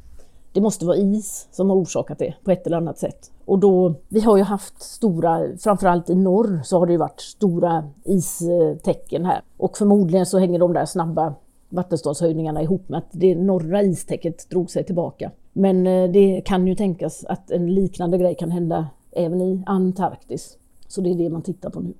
Det 0.54 0.62
måste 0.62 0.86
vara 0.86 0.98
is 0.98 1.48
som 1.52 1.70
har 1.70 1.78
orsakat 1.78 2.20
det 2.20 2.34
på 2.44 2.52
ett 2.52 2.68
eller 2.68 2.78
annat 2.78 2.98
sätt. 2.98 3.32
Och 3.46 3.60
då, 3.60 3.94
vi 4.08 4.20
har 4.20 4.38
ju 4.38 4.44
haft 4.44 4.82
stora, 4.82 5.58
framförallt 5.60 6.10
i 6.10 6.16
norr 6.16 6.62
så 6.64 6.80
har 6.80 6.86
det 6.86 6.92
ju 6.92 6.98
varit 6.98 7.22
stora 7.22 7.84
istäcken 8.04 9.26
här. 9.26 9.42
Och 9.58 9.78
förmodligen 9.78 10.26
så 10.26 10.40
hänger 10.40 10.60
de 10.60 10.74
där 10.74 10.86
snabba 10.86 11.34
vattenståndshöjningarna 11.70 12.62
ihop 12.62 12.90
med 12.90 12.98
att 12.98 13.10
det 13.12 13.36
norra 13.36 13.84
istäcket 13.84 14.50
drog 14.50 14.72
sig 14.72 14.84
tillbaka. 14.84 15.32
Men 15.54 15.88
eh, 15.88 16.12
det 16.12 16.42
kan 16.46 16.68
ju 16.68 16.76
tänkas 16.76 17.26
att 17.26 17.52
en 17.52 17.74
liknande 17.74 18.18
grej 18.18 18.36
kan 18.36 18.52
hända 18.52 18.88
även 19.12 19.42
i 19.42 19.64
Antarktis. 19.66 20.58
Så 20.90 21.02
det 21.02 21.10
är 21.10 21.16
det 21.16 21.30
man 21.30 21.42
tittar 21.42 21.70
på 21.70 21.80
nu. 21.80 21.94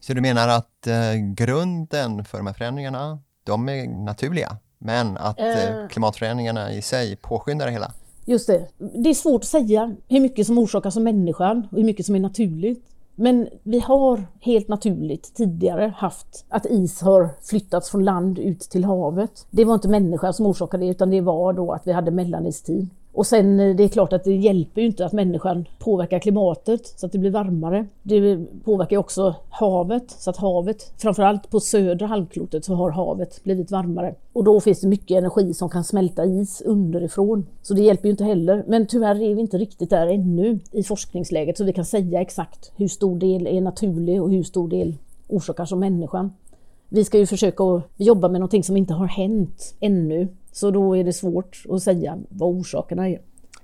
Så 0.00 0.14
du 0.14 0.20
menar 0.20 0.48
att 0.48 0.86
eh, 0.86 1.14
grunden 1.34 2.24
för 2.24 2.38
de 2.38 2.46
här 2.46 2.54
förändringarna, 2.54 3.18
de 3.44 3.68
är 3.68 4.04
naturliga, 4.04 4.56
men 4.78 5.16
att 5.16 5.40
eh, 5.40 5.68
eh. 5.68 5.88
klimatförändringarna 5.88 6.72
i 6.72 6.82
sig 6.82 7.16
påskyndar 7.16 7.66
det 7.66 7.72
hela? 7.72 7.92
Just 8.24 8.46
det. 8.46 8.68
Det 8.78 9.10
är 9.10 9.14
svårt 9.14 9.40
att 9.40 9.48
säga 9.48 9.94
hur 10.08 10.20
mycket 10.20 10.46
som 10.46 10.58
orsakas 10.58 10.96
av 10.96 11.02
människan 11.02 11.68
och 11.70 11.78
hur 11.78 11.84
mycket 11.84 12.06
som 12.06 12.14
är 12.14 12.20
naturligt. 12.20 12.88
Men 13.14 13.48
vi 13.62 13.80
har 13.80 14.26
helt 14.40 14.68
naturligt 14.68 15.34
tidigare 15.34 15.94
haft 15.96 16.44
att 16.48 16.66
is 16.66 17.00
har 17.00 17.28
flyttats 17.42 17.90
från 17.90 18.04
land 18.04 18.38
ut 18.38 18.60
till 18.60 18.84
havet. 18.84 19.46
Det 19.50 19.64
var 19.64 19.74
inte 19.74 19.88
människan 19.88 20.34
som 20.34 20.46
orsakade 20.46 20.84
det 20.84 20.90
utan 20.90 21.10
det 21.10 21.20
var 21.20 21.52
då 21.52 21.72
att 21.72 21.86
vi 21.86 21.92
hade 21.92 22.10
mellanistid. 22.10 22.88
Och 23.12 23.26
sen 23.26 23.60
eh, 23.60 23.76
det 23.76 23.84
är 23.84 23.88
klart 23.88 24.12
att 24.12 24.24
det 24.24 24.36
hjälper 24.36 24.80
ju 24.80 24.86
inte 24.86 25.06
att 25.06 25.12
människan 25.12 25.68
påverkar 25.78 26.18
klimatet 26.18 26.86
så 26.86 27.06
att 27.06 27.12
det 27.12 27.18
blir 27.18 27.30
varmare. 27.30 27.86
Det 28.02 28.38
påverkar 28.64 28.96
också 28.96 29.34
havet 29.50 30.10
så 30.10 30.30
att 30.30 30.36
havet, 30.36 30.92
framförallt 30.98 31.50
på 31.50 31.60
södra 31.60 32.06
halvklotet 32.06 32.64
så 32.64 32.74
har 32.74 32.90
havet 32.90 33.44
blivit 33.44 33.70
varmare. 33.70 34.14
Och 34.32 34.44
då 34.44 34.60
finns 34.60 34.80
det 34.80 34.88
mycket 34.88 35.18
energi 35.18 35.54
som 35.54 35.70
kan 35.70 35.84
smälta 35.84 36.24
is 36.24 36.60
underifrån. 36.60 37.46
Så 37.62 37.74
det 37.74 37.82
hjälper 37.82 38.04
ju 38.04 38.10
inte 38.10 38.24
heller. 38.24 38.64
Men 38.66 38.86
tyvärr 38.86 39.22
är 39.22 39.34
vi 39.34 39.40
inte 39.40 39.58
riktigt 39.58 39.90
där 39.90 40.06
ännu 40.06 40.58
i 40.72 40.82
forskningsläget 40.82 41.58
så 41.58 41.64
vi 41.64 41.72
kan 41.72 41.84
säga 41.84 42.20
exakt 42.20 42.72
hur 42.76 42.88
stor 42.88 43.18
del 43.18 43.46
är 43.46 43.60
naturlig 43.60 44.22
och 44.22 44.30
hur 44.30 44.42
stor 44.42 44.68
del 44.68 44.94
orsakas 45.28 45.72
av 45.72 45.78
människan. 45.78 46.32
Vi 46.88 47.04
ska 47.04 47.18
ju 47.18 47.26
försöka 47.26 47.82
jobba 47.96 48.28
med 48.28 48.40
någonting 48.40 48.64
som 48.64 48.76
inte 48.76 48.94
har 48.94 49.06
hänt 49.06 49.74
ännu 49.80 50.28
så 50.52 50.70
då 50.70 50.96
är 50.96 51.04
det 51.04 51.12
svårt 51.12 51.62
att 51.70 51.82
säga 51.82 52.18
vad 52.28 52.48
orsakerna 52.48 53.08
är. 53.08 53.20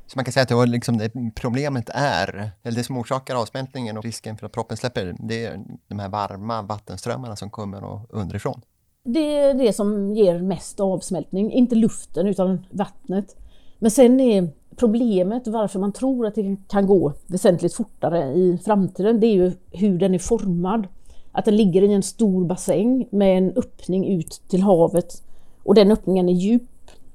Så 0.07 0.19
man 0.19 0.25
kan 0.25 0.33
säga 0.33 0.43
att 0.43 0.49
det, 0.49 0.67
liksom 0.67 0.99
det 0.99 1.13
problemet 1.35 1.91
är, 1.95 2.51
eller 2.63 2.77
det 2.77 2.85
som 2.85 2.97
orsakar 2.97 3.35
avsmältningen 3.35 3.97
och 3.97 4.05
risken 4.05 4.37
för 4.37 4.47
att 4.47 4.53
proppen 4.53 4.77
släpper, 4.77 5.17
det 5.19 5.47
är 5.47 5.65
de 5.89 5.99
här 5.99 6.09
varma 6.09 6.63
vattenströmmarna 6.63 7.37
som 7.37 7.51
kommer 7.51 8.01
underifrån. 8.11 8.61
Det 9.05 9.39
är 9.39 9.55
det 9.55 9.73
som 9.73 10.15
ger 10.15 10.43
mest 10.43 10.81
avsmältning, 10.81 11.53
inte 11.53 11.75
luften 11.75 12.27
utan 12.27 12.67
vattnet. 12.71 13.37
Men 13.79 13.91
sen 13.91 14.21
är 14.21 14.49
problemet 14.77 15.47
varför 15.47 15.79
man 15.79 15.93
tror 15.93 16.27
att 16.27 16.35
det 16.35 16.57
kan 16.69 16.87
gå 16.87 17.13
väsentligt 17.27 17.75
fortare 17.75 18.33
i 18.33 18.59
framtiden, 18.65 19.21
det 19.21 19.27
är 19.27 19.35
ju 19.35 19.53
hur 19.73 19.99
den 19.99 20.15
är 20.15 20.19
formad. 20.19 20.87
Att 21.33 21.45
den 21.45 21.57
ligger 21.57 21.83
i 21.83 21.93
en 21.93 22.03
stor 22.03 22.45
bassäng 22.45 23.09
med 23.11 23.39
en 23.39 23.53
öppning 23.57 24.09
ut 24.19 24.43
till 24.49 24.63
havet 24.63 25.23
och 25.63 25.75
den 25.75 25.91
öppningen 25.91 26.29
är 26.29 26.33
djup. 26.33 26.63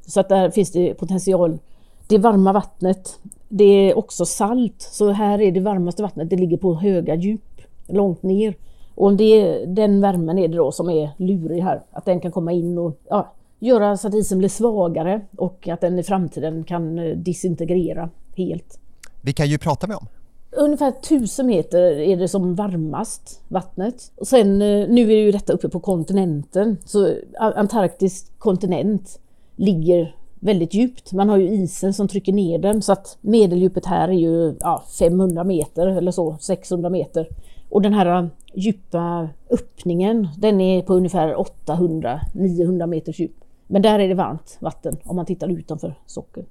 Så 0.07 0.19
att 0.19 0.29
där 0.29 0.49
finns 0.49 0.71
det 0.71 0.93
potential. 0.93 1.59
Det 2.07 2.17
varma 2.17 2.53
vattnet, 2.53 3.19
det 3.49 3.63
är 3.63 3.97
också 3.97 4.25
salt, 4.25 4.81
så 4.81 5.11
här 5.11 5.41
är 5.41 5.51
det 5.51 5.59
varmaste 5.59 6.03
vattnet, 6.03 6.29
det 6.29 6.35
ligger 6.35 6.57
på 6.57 6.75
höga 6.75 7.15
djup, 7.15 7.61
långt 7.87 8.23
ner. 8.23 8.55
Och 8.95 9.13
det, 9.13 9.65
den 9.65 10.01
värmen 10.01 10.39
är 10.39 10.47
det 10.47 10.57
då 10.57 10.71
som 10.71 10.89
är 10.89 11.09
lurig 11.17 11.61
här, 11.61 11.81
att 11.91 12.05
den 12.05 12.19
kan 12.19 12.31
komma 12.31 12.51
in 12.51 12.77
och 12.77 12.99
ja, 13.09 13.33
göra 13.59 13.97
så 13.97 14.07
att 14.07 14.13
isen 14.13 14.37
blir 14.37 14.49
svagare 14.49 15.21
och 15.37 15.67
att 15.67 15.81
den 15.81 15.99
i 15.99 16.03
framtiden 16.03 16.63
kan 16.63 16.99
eh, 16.99 17.17
disintegrera 17.17 18.09
helt. 18.35 18.79
Vilka 19.21 19.45
djup 19.45 19.61
pratar 19.61 19.87
vi 19.87 19.93
om? 19.93 20.07
Ungefär 20.51 20.89
1000 20.89 21.47
meter 21.47 21.81
är 21.81 22.17
det 22.17 22.27
som 22.27 22.55
varmast, 22.55 23.41
vattnet. 23.47 24.11
Och 24.15 24.27
sen, 24.27 24.61
eh, 24.61 24.89
nu 24.89 25.11
är 25.11 25.17
ju 25.17 25.31
detta 25.31 25.53
uppe 25.53 25.69
på 25.69 25.79
kontinenten, 25.79 26.77
så 26.85 27.15
Antarktis 27.39 28.31
kontinent 28.37 29.19
ligger 29.55 30.15
väldigt 30.39 30.73
djupt. 30.73 31.13
Man 31.13 31.29
har 31.29 31.37
ju 31.37 31.49
isen 31.49 31.93
som 31.93 32.07
trycker 32.07 32.33
ner 32.33 32.59
den 32.59 32.81
så 32.81 32.91
att 32.91 33.17
medeldjupet 33.21 33.85
här 33.85 34.07
är 34.07 34.13
ju 34.13 34.55
ja, 34.59 34.83
500 34.99 35.43
meter 35.43 35.87
eller 35.87 36.11
så, 36.11 36.37
600 36.37 36.89
meter. 36.89 37.27
Och 37.69 37.81
den 37.81 37.93
här 37.93 38.05
äh, 38.05 38.27
djupa 38.53 39.29
öppningen, 39.49 40.27
den 40.37 40.61
är 40.61 40.81
på 40.81 40.93
ungefär 40.93 41.35
800-900 41.35 42.87
meters 42.87 43.19
djup. 43.19 43.35
Men 43.67 43.81
där 43.81 43.99
är 43.99 44.07
det 44.07 44.13
varmt 44.13 44.57
vatten 44.59 44.97
om 45.03 45.15
man 45.15 45.25
tittar 45.25 45.51
utanför 45.51 45.95
sockeln. 46.05 46.45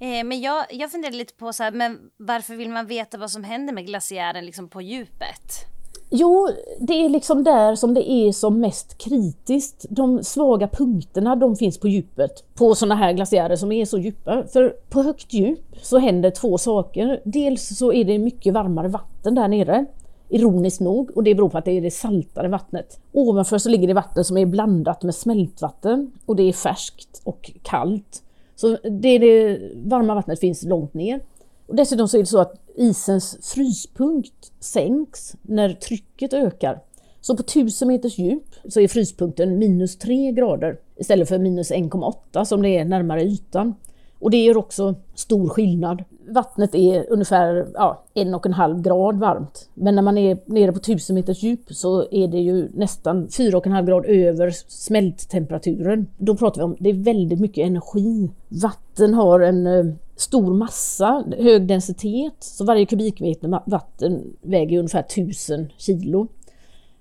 Eh, 0.00 0.24
men 0.24 0.40
jag, 0.40 0.66
jag 0.70 0.90
funderar 0.90 1.12
lite 1.12 1.34
på 1.34 1.52
så 1.52 1.62
här, 1.62 1.72
men 1.72 1.98
varför 2.16 2.54
vill 2.54 2.70
man 2.70 2.86
veta 2.86 3.18
vad 3.18 3.30
som 3.30 3.44
händer 3.44 3.72
med 3.72 3.86
glaciären 3.86 4.46
liksom 4.46 4.68
på 4.68 4.82
djupet? 4.82 5.66
Jo, 6.10 6.48
det 6.78 6.92
är 6.92 7.08
liksom 7.08 7.44
där 7.44 7.74
som 7.74 7.94
det 7.94 8.10
är 8.10 8.32
som 8.32 8.60
mest 8.60 8.98
kritiskt. 8.98 9.86
De 9.90 10.24
svaga 10.24 10.68
punkterna 10.68 11.36
de 11.36 11.56
finns 11.56 11.78
på 11.78 11.88
djupet 11.88 12.54
på 12.54 12.74
sådana 12.74 12.94
här 12.94 13.12
glaciärer 13.12 13.56
som 13.56 13.72
är 13.72 13.84
så 13.84 13.98
djupa. 13.98 14.44
För 14.52 14.76
på 14.88 15.02
högt 15.02 15.32
djup 15.32 15.76
så 15.82 15.98
händer 15.98 16.30
två 16.30 16.58
saker. 16.58 17.20
Dels 17.24 17.78
så 17.78 17.92
är 17.92 18.04
det 18.04 18.18
mycket 18.18 18.54
varmare 18.54 18.88
vatten 18.88 19.34
där 19.34 19.48
nere 19.48 19.86
ironiskt 20.28 20.80
nog, 20.80 21.10
och 21.16 21.24
det 21.24 21.34
beror 21.34 21.48
på 21.48 21.58
att 21.58 21.64
det 21.64 21.72
är 21.72 21.80
det 21.80 21.90
saltare 21.90 22.48
vattnet. 22.48 23.00
Ovanför 23.12 23.58
så 23.58 23.68
ligger 23.68 23.88
det 23.88 23.94
vatten 23.94 24.24
som 24.24 24.36
är 24.36 24.46
blandat 24.46 25.02
med 25.02 25.14
smältvatten 25.14 26.12
och 26.26 26.36
det 26.36 26.42
är 26.42 26.52
färskt 26.52 27.20
och 27.24 27.50
kallt. 27.62 28.22
Så 28.56 28.76
det, 28.82 29.18
det 29.18 29.60
varma 29.84 30.14
vattnet 30.14 30.40
finns 30.40 30.62
långt 30.62 30.94
ner. 30.94 31.20
Och 31.68 31.76
dessutom 31.76 32.08
så 32.08 32.16
är 32.16 32.20
det 32.20 32.26
så 32.26 32.40
att 32.40 32.54
isens 32.76 33.38
fryspunkt 33.42 34.52
sänks 34.60 35.36
när 35.42 35.72
trycket 35.72 36.32
ökar. 36.32 36.80
Så 37.20 37.36
på 37.36 37.42
1000 37.42 37.88
meters 37.88 38.18
djup 38.18 38.54
så 38.68 38.80
är 38.80 38.88
fryspunkten 38.88 39.58
minus 39.58 39.98
3 39.98 40.32
grader 40.32 40.78
istället 40.96 41.28
för 41.28 41.38
minus 41.38 41.72
1,8 41.72 42.44
som 42.44 42.62
det 42.62 42.78
är 42.78 42.84
närmare 42.84 43.22
ytan. 43.22 43.74
Och 44.18 44.30
det 44.30 44.44
gör 44.44 44.56
också 44.56 44.94
stor 45.14 45.48
skillnad. 45.48 46.04
Vattnet 46.28 46.74
är 46.74 47.12
ungefär 47.12 47.66
ja, 47.74 48.04
en 48.14 48.34
och 48.34 48.46
en 48.46 48.52
halv 48.52 48.82
grad 48.82 49.18
varmt. 49.18 49.68
Men 49.74 49.94
när 49.94 50.02
man 50.02 50.18
är 50.18 50.38
nere 50.46 50.72
på 50.72 50.78
1000 50.78 51.14
meters 51.14 51.42
djup 51.42 51.74
så 51.74 52.06
är 52.10 52.28
det 52.28 52.38
ju 52.38 52.68
nästan 52.74 53.28
fyra 53.28 53.58
och 53.58 53.66
en 53.66 53.72
halv 53.72 53.86
grad 53.86 54.06
över 54.06 54.50
smälttemperaturen. 54.68 56.06
Då 56.18 56.36
pratar 56.36 56.60
vi 56.60 56.64
om 56.64 56.76
det 56.80 56.90
är 56.90 57.04
väldigt 57.04 57.40
mycket 57.40 57.66
energi. 57.66 58.30
Vatten 58.48 59.14
har 59.14 59.40
en 59.40 59.66
eh, 59.66 59.84
stor 60.20 60.54
massa, 60.54 61.24
hög 61.38 61.66
densitet, 61.66 62.34
så 62.38 62.64
varje 62.64 62.86
kubikmeter 62.86 63.70
vatten 63.70 64.36
väger 64.42 64.78
ungefär 64.78 65.00
1000 65.00 65.72
kilo. 65.76 66.26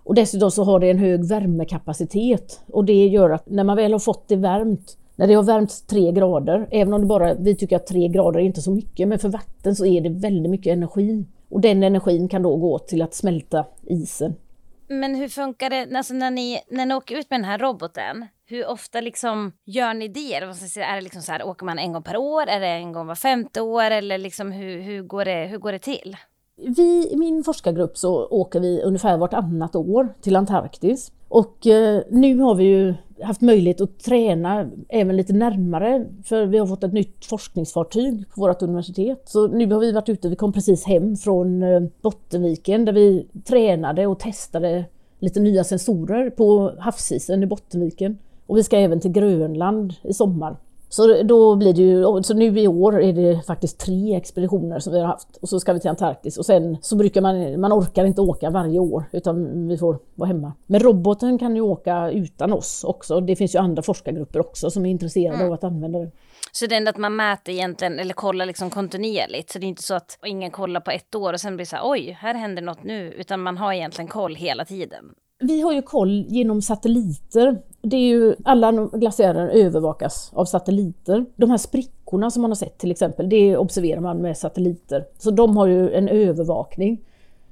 Och 0.03 0.15
dessutom 0.15 0.51
så 0.51 0.63
har 0.63 0.79
det 0.79 0.89
en 0.89 0.97
hög 0.97 1.25
värmekapacitet 1.25 2.59
och 2.67 2.85
det 2.85 3.07
gör 3.07 3.29
att 3.29 3.49
när 3.49 3.63
man 3.63 3.77
väl 3.77 3.91
har 3.91 3.99
fått 3.99 4.27
det 4.27 4.35
värmt 4.35 4.97
när 5.17 5.27
det 5.27 5.33
har 5.33 5.43
värmts 5.43 5.81
tre 5.81 6.11
grader, 6.11 6.67
även 6.71 6.93
om 6.93 7.01
det 7.01 7.07
bara, 7.07 7.33
vi 7.33 7.55
tycker 7.55 7.75
att 7.75 7.87
tre 7.87 8.07
grader 8.07 8.39
är 8.39 8.43
inte 8.43 8.61
så 8.61 8.71
mycket, 8.71 9.07
men 9.07 9.19
för 9.19 9.29
vatten 9.29 9.75
så 9.75 9.85
är 9.85 10.01
det 10.01 10.09
väldigt 10.09 10.51
mycket 10.51 10.73
energi. 10.73 11.25
Och 11.49 11.61
den 11.61 11.83
energin 11.83 12.27
kan 12.27 12.43
då 12.43 12.55
gå 12.55 12.79
till 12.79 13.01
att 13.01 13.13
smälta 13.13 13.65
isen. 13.83 14.33
Men 14.87 15.15
hur 15.15 15.27
funkar 15.27 15.69
det 15.69 15.97
alltså 15.97 16.13
när, 16.13 16.31
ni, 16.31 16.61
när 16.69 16.85
ni 16.85 16.93
åker 16.93 17.15
ut 17.15 17.29
med 17.29 17.39
den 17.39 17.45
här 17.45 17.57
roboten? 17.57 18.25
Hur 18.45 18.67
ofta 18.67 19.01
liksom 19.01 19.51
gör 19.65 19.93
ni 19.93 20.07
det? 20.07 20.33
Är 20.33 20.95
det 20.95 21.01
liksom 21.01 21.21
så 21.21 21.31
här, 21.31 21.43
åker 21.43 21.65
man 21.65 21.79
en 21.79 21.93
gång 21.93 22.03
per 22.03 22.17
år? 22.17 22.47
Är 22.47 22.59
det 22.59 22.67
en 22.67 22.93
gång 22.93 23.07
var 23.07 23.15
femte 23.15 23.61
år? 23.61 23.91
Eller 23.91 24.17
liksom 24.17 24.51
hur, 24.51 24.81
hur, 24.81 25.01
går, 25.03 25.25
det, 25.25 25.45
hur 25.45 25.57
går 25.57 25.71
det 25.71 25.79
till? 25.79 26.17
Vi 26.55 27.09
i 27.11 27.17
min 27.17 27.43
forskargrupp 27.43 27.97
så 27.97 28.27
åker 28.27 28.59
vi 28.59 28.81
ungefär 28.81 29.17
vartannat 29.17 29.75
år 29.75 30.13
till 30.21 30.35
Antarktis. 30.35 31.11
Och 31.27 31.67
eh, 31.67 32.01
nu 32.09 32.39
har 32.39 32.55
vi 32.55 32.63
ju 32.63 32.95
haft 33.21 33.41
möjlighet 33.41 33.81
att 33.81 33.99
träna 33.99 34.69
även 34.89 35.17
lite 35.17 35.33
närmare 35.33 36.05
för 36.23 36.45
vi 36.45 36.57
har 36.57 36.67
fått 36.67 36.83
ett 36.83 36.93
nytt 36.93 37.25
forskningsfartyg 37.25 38.23
på 38.35 38.41
vårt 38.41 38.61
universitet. 38.61 39.21
Så 39.25 39.47
nu 39.47 39.73
har 39.73 39.79
vi 39.79 39.91
varit 39.91 40.09
ute, 40.09 40.29
vi 40.29 40.35
kom 40.35 40.53
precis 40.53 40.85
hem 40.85 41.15
från 41.15 41.63
eh, 41.63 41.81
Bottenviken 42.01 42.85
där 42.85 42.93
vi 42.93 43.27
tränade 43.43 44.07
och 44.07 44.19
testade 44.19 44.85
lite 45.19 45.39
nya 45.39 45.63
sensorer 45.63 46.29
på 46.29 46.73
havsisen 46.79 47.43
i 47.43 47.45
Bottenviken. 47.45 48.17
Och 48.45 48.57
vi 48.57 48.63
ska 48.63 48.77
även 48.77 48.99
till 48.99 49.11
Grönland 49.11 49.93
i 50.03 50.13
sommar. 50.13 50.57
Så 50.89 51.23
då 51.23 51.55
blir 51.55 51.73
det 51.73 51.81
ju, 51.81 52.23
så 52.23 52.33
nu 52.33 52.59
i 52.59 52.67
år 52.67 53.01
är 53.01 53.13
det 53.13 53.41
faktiskt 53.47 53.79
tre 53.79 54.15
expeditioner 54.15 54.79
som 54.79 54.93
vi 54.93 54.99
har 54.99 55.07
haft 55.07 55.37
och 55.41 55.49
så 55.49 55.59
ska 55.59 55.73
vi 55.73 55.79
till 55.79 55.89
Antarktis 55.89 56.37
och 56.37 56.45
sen 56.45 56.77
så 56.81 56.95
brukar 56.95 57.21
man, 57.21 57.59
man 57.59 57.73
orkar 57.73 58.05
inte 58.05 58.21
åka 58.21 58.49
varje 58.49 58.79
år 58.79 59.03
utan 59.11 59.67
vi 59.67 59.77
får 59.77 59.99
vara 60.15 60.27
hemma. 60.27 60.53
Men 60.65 60.79
roboten 60.79 61.37
kan 61.37 61.55
ju 61.55 61.61
åka 61.61 62.11
utan 62.11 62.53
oss 62.53 62.83
också. 62.83 63.19
Det 63.19 63.35
finns 63.35 63.55
ju 63.55 63.59
andra 63.59 63.81
forskargrupper 63.81 64.39
också 64.39 64.69
som 64.69 64.85
är 64.85 64.89
intresserade 64.89 65.35
mm. 65.37 65.47
av 65.47 65.53
att 65.53 65.63
använda 65.63 65.99
den. 65.99 66.11
Så 66.51 66.65
det 66.65 66.75
är 66.75 66.77
ändå 66.77 66.89
att 66.89 66.97
man 66.97 67.15
mäter 67.15 67.53
egentligen, 67.53 67.99
eller 67.99 68.13
kollar 68.13 68.45
liksom 68.45 68.69
kontinuerligt. 68.69 69.49
Så 69.49 69.59
det 69.59 69.65
är 69.65 69.67
inte 69.67 69.83
så 69.83 69.95
att 69.95 70.19
ingen 70.25 70.51
kollar 70.51 70.81
på 70.81 70.91
ett 70.91 71.15
år 71.15 71.33
och 71.33 71.39
sen 71.39 71.55
blir 71.55 71.65
det 71.65 71.69
så 71.69 71.75
här, 71.75 71.91
oj, 71.91 72.17
här 72.19 72.33
händer 72.33 72.61
något 72.61 72.83
nu. 72.83 73.13
Utan 73.17 73.41
man 73.41 73.57
har 73.57 73.73
egentligen 73.73 74.07
koll 74.07 74.35
hela 74.35 74.65
tiden. 74.65 75.05
Vi 75.39 75.61
har 75.61 75.73
ju 75.73 75.81
koll 75.81 76.25
genom 76.27 76.61
satelliter. 76.61 77.61
Det 77.81 77.97
är 77.97 78.07
ju, 78.07 78.35
alla 78.43 78.71
glaciärer 78.71 79.49
övervakas 79.49 80.31
av 80.33 80.45
satelliter. 80.45 81.25
De 81.35 81.49
här 81.49 81.57
sprickorna 81.57 82.31
som 82.31 82.41
man 82.41 82.51
har 82.51 82.55
sett 82.55 82.77
till 82.77 82.91
exempel, 82.91 83.29
det 83.29 83.57
observerar 83.57 84.01
man 84.01 84.17
med 84.17 84.37
satelliter. 84.37 85.05
Så 85.17 85.31
de 85.31 85.57
har 85.57 85.67
ju 85.67 85.93
en 85.93 86.07
övervakning. 86.07 87.01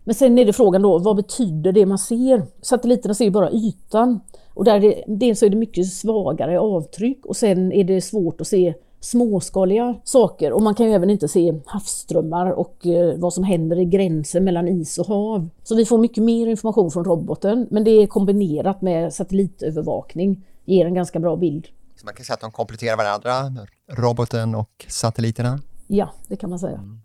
Men 0.04 0.15
sen 0.15 0.39
är 0.39 0.46
det 0.46 0.54
frågan 0.54 0.82
då, 0.82 0.98
vad 0.98 1.15
betyder 1.15 1.72
det 1.72 1.86
man 1.86 1.98
ser? 1.98 2.42
Satelliterna 2.62 3.13
ser 3.13 3.25
ju 3.25 3.32
bara 3.32 3.51
ytan. 3.51 4.20
Och 4.54 4.65
där 4.65 4.80
det, 4.80 5.04
dels 5.08 5.44
är 5.44 5.50
det 5.50 5.58
mycket 5.58 5.88
svagare 5.88 6.60
avtryck 6.60 7.25
och 7.25 7.36
sen 7.36 7.72
är 7.72 7.84
det 7.84 8.01
svårt 8.01 8.42
att 8.42 8.48
se 8.48 8.74
småskaliga 9.06 9.96
saker 10.04 10.52
och 10.52 10.62
man 10.62 10.76
kan 10.76 10.86
ju 10.86 10.94
även 10.94 11.10
inte 11.10 11.28
se 11.28 11.54
havsströmmar 11.66 12.52
och 12.52 12.86
eh, 12.86 13.18
vad 13.18 13.34
som 13.34 13.44
händer 13.44 13.80
i 13.80 13.86
gränsen 13.86 14.44
mellan 14.44 14.68
is 14.68 14.98
och 14.98 15.08
hav. 15.08 15.50
Så 15.64 15.76
vi 15.76 15.86
får 15.86 15.98
mycket 15.98 16.24
mer 16.24 16.48
information 16.48 16.92
från 16.92 17.06
roboten 17.06 17.68
men 17.72 17.84
det 17.84 17.92
är 17.92 18.08
kombinerat 18.08 18.82
med 18.82 19.14
satellitövervakning 19.14 20.46
ger 20.66 20.86
en 20.86 20.94
ganska 20.94 21.20
bra 21.20 21.36
bild. 21.36 21.68
Så 21.96 22.06
man 22.06 22.14
kan 22.14 22.26
säga 22.26 22.34
att 22.34 22.42
de 22.42 22.52
kompletterar 22.52 22.98
varandra, 22.98 23.66
roboten 23.92 24.56
och 24.56 24.86
satelliterna? 24.88 25.60
Ja, 25.88 26.10
det 26.28 26.36
kan 26.36 26.50
man 26.50 26.60
säga. 26.60 26.78
Mm. 26.78 27.02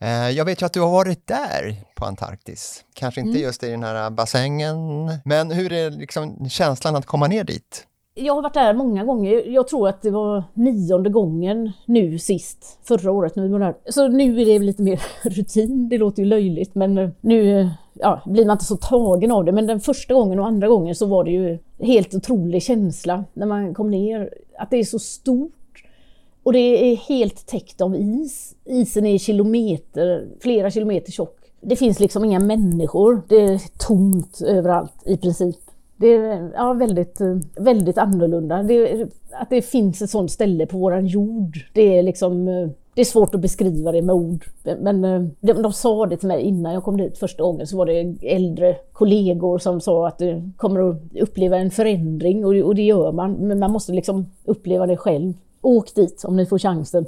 Eh, 0.00 0.30
jag 0.30 0.44
vet 0.44 0.62
ju 0.62 0.66
att 0.66 0.72
du 0.72 0.80
har 0.80 0.90
varit 0.90 1.26
där 1.26 1.76
på 1.94 2.04
Antarktis. 2.04 2.84
Kanske 2.94 3.20
inte 3.20 3.30
mm. 3.30 3.42
just 3.42 3.62
i 3.62 3.70
den 3.70 3.82
här 3.82 4.10
bassängen, 4.10 4.76
men 5.24 5.50
hur 5.50 5.72
är 5.72 5.90
liksom 5.90 6.48
känslan 6.48 6.96
att 6.96 7.06
komma 7.06 7.26
ner 7.26 7.44
dit? 7.44 7.86
Jag 8.16 8.34
har 8.34 8.42
varit 8.42 8.54
där 8.54 8.74
många 8.74 9.04
gånger. 9.04 9.42
Jag 9.46 9.68
tror 9.68 9.88
att 9.88 10.02
det 10.02 10.10
var 10.10 10.44
nionde 10.54 11.10
gången 11.10 11.72
nu 11.86 12.18
sist, 12.18 12.78
förra 12.82 13.12
året 13.12 13.36
när 13.36 13.42
vi 13.42 13.48
var 13.48 13.58
där. 13.58 13.74
Så 13.88 14.08
nu 14.08 14.40
är 14.40 14.46
det 14.46 14.58
lite 14.58 14.82
mer 14.82 15.02
rutin. 15.22 15.88
Det 15.88 15.98
låter 15.98 16.22
ju 16.22 16.28
löjligt 16.28 16.74
men 16.74 16.98
eh, 16.98 17.10
nu 17.20 17.68
ja, 17.92 18.20
blir 18.26 18.46
man 18.46 18.54
inte 18.54 18.64
så 18.64 18.76
tagen 18.76 19.30
av 19.30 19.44
det. 19.44 19.52
Men 19.52 19.66
den 19.66 19.80
första 19.80 20.14
gången 20.14 20.38
och 20.38 20.46
andra 20.46 20.68
gången 20.68 20.94
så 20.94 21.06
var 21.06 21.24
det 21.24 21.30
ju 21.30 21.58
helt 21.78 22.14
otrolig 22.14 22.62
känsla 22.62 23.24
när 23.32 23.46
man 23.46 23.74
kom 23.74 23.90
ner. 23.90 24.30
Att 24.58 24.70
det 24.70 24.76
är 24.76 24.84
så 24.84 24.98
stort 24.98 25.84
och 26.42 26.52
det 26.52 26.92
är 26.92 26.96
helt 26.96 27.46
täckt 27.46 27.80
av 27.80 27.96
is. 27.96 28.54
Isen 28.64 29.06
är 29.06 29.18
kilometer, 29.18 30.28
flera 30.40 30.70
kilometer 30.70 31.12
tjock. 31.12 31.38
Det 31.60 31.76
finns 31.76 32.00
liksom 32.00 32.24
inga 32.24 32.40
människor. 32.40 33.22
Det 33.28 33.40
är 33.40 33.60
tomt 33.78 34.40
överallt 34.46 35.02
i 35.06 35.16
princip. 35.16 35.56
Det 36.04 36.14
är 36.14 36.50
ja, 36.54 36.72
väldigt, 36.72 37.20
väldigt 37.56 37.98
annorlunda. 37.98 38.62
Det, 38.62 39.08
att 39.32 39.50
det 39.50 39.62
finns 39.62 40.02
ett 40.02 40.10
sånt 40.10 40.30
ställe 40.30 40.66
på 40.66 40.78
våran 40.78 41.06
jord, 41.06 41.58
det 41.72 41.98
är 41.98 42.02
liksom 42.02 42.46
det 42.94 43.00
är 43.00 43.04
svårt 43.04 43.34
att 43.34 43.40
beskriva 43.40 43.92
det 43.92 44.02
med 44.02 44.14
ord. 44.14 44.44
Men 44.62 45.04
eh, 45.04 45.22
de, 45.40 45.52
de 45.52 45.72
sa 45.72 46.06
det 46.06 46.16
till 46.16 46.28
mig 46.28 46.42
innan 46.42 46.72
jag 46.72 46.84
kom 46.84 46.96
dit 46.96 47.18
första 47.18 47.42
gången 47.42 47.66
så 47.66 47.76
var 47.76 47.86
det 47.86 48.16
äldre 48.22 48.76
kollegor 48.92 49.58
som 49.58 49.80
sa 49.80 50.08
att 50.08 50.18
du 50.18 50.50
kommer 50.56 50.90
att 50.90 50.96
uppleva 51.20 51.56
en 51.56 51.70
förändring 51.70 52.44
och, 52.44 52.54
och 52.54 52.74
det 52.74 52.82
gör 52.82 53.12
man. 53.12 53.32
Men 53.32 53.58
man 53.58 53.70
måste 53.70 53.92
liksom 53.92 54.26
uppleva 54.44 54.86
det 54.86 54.96
själv. 54.96 55.34
Åk 55.60 55.94
dit 55.94 56.24
om 56.24 56.36
ni 56.36 56.46
får 56.46 56.58
chansen. 56.58 57.06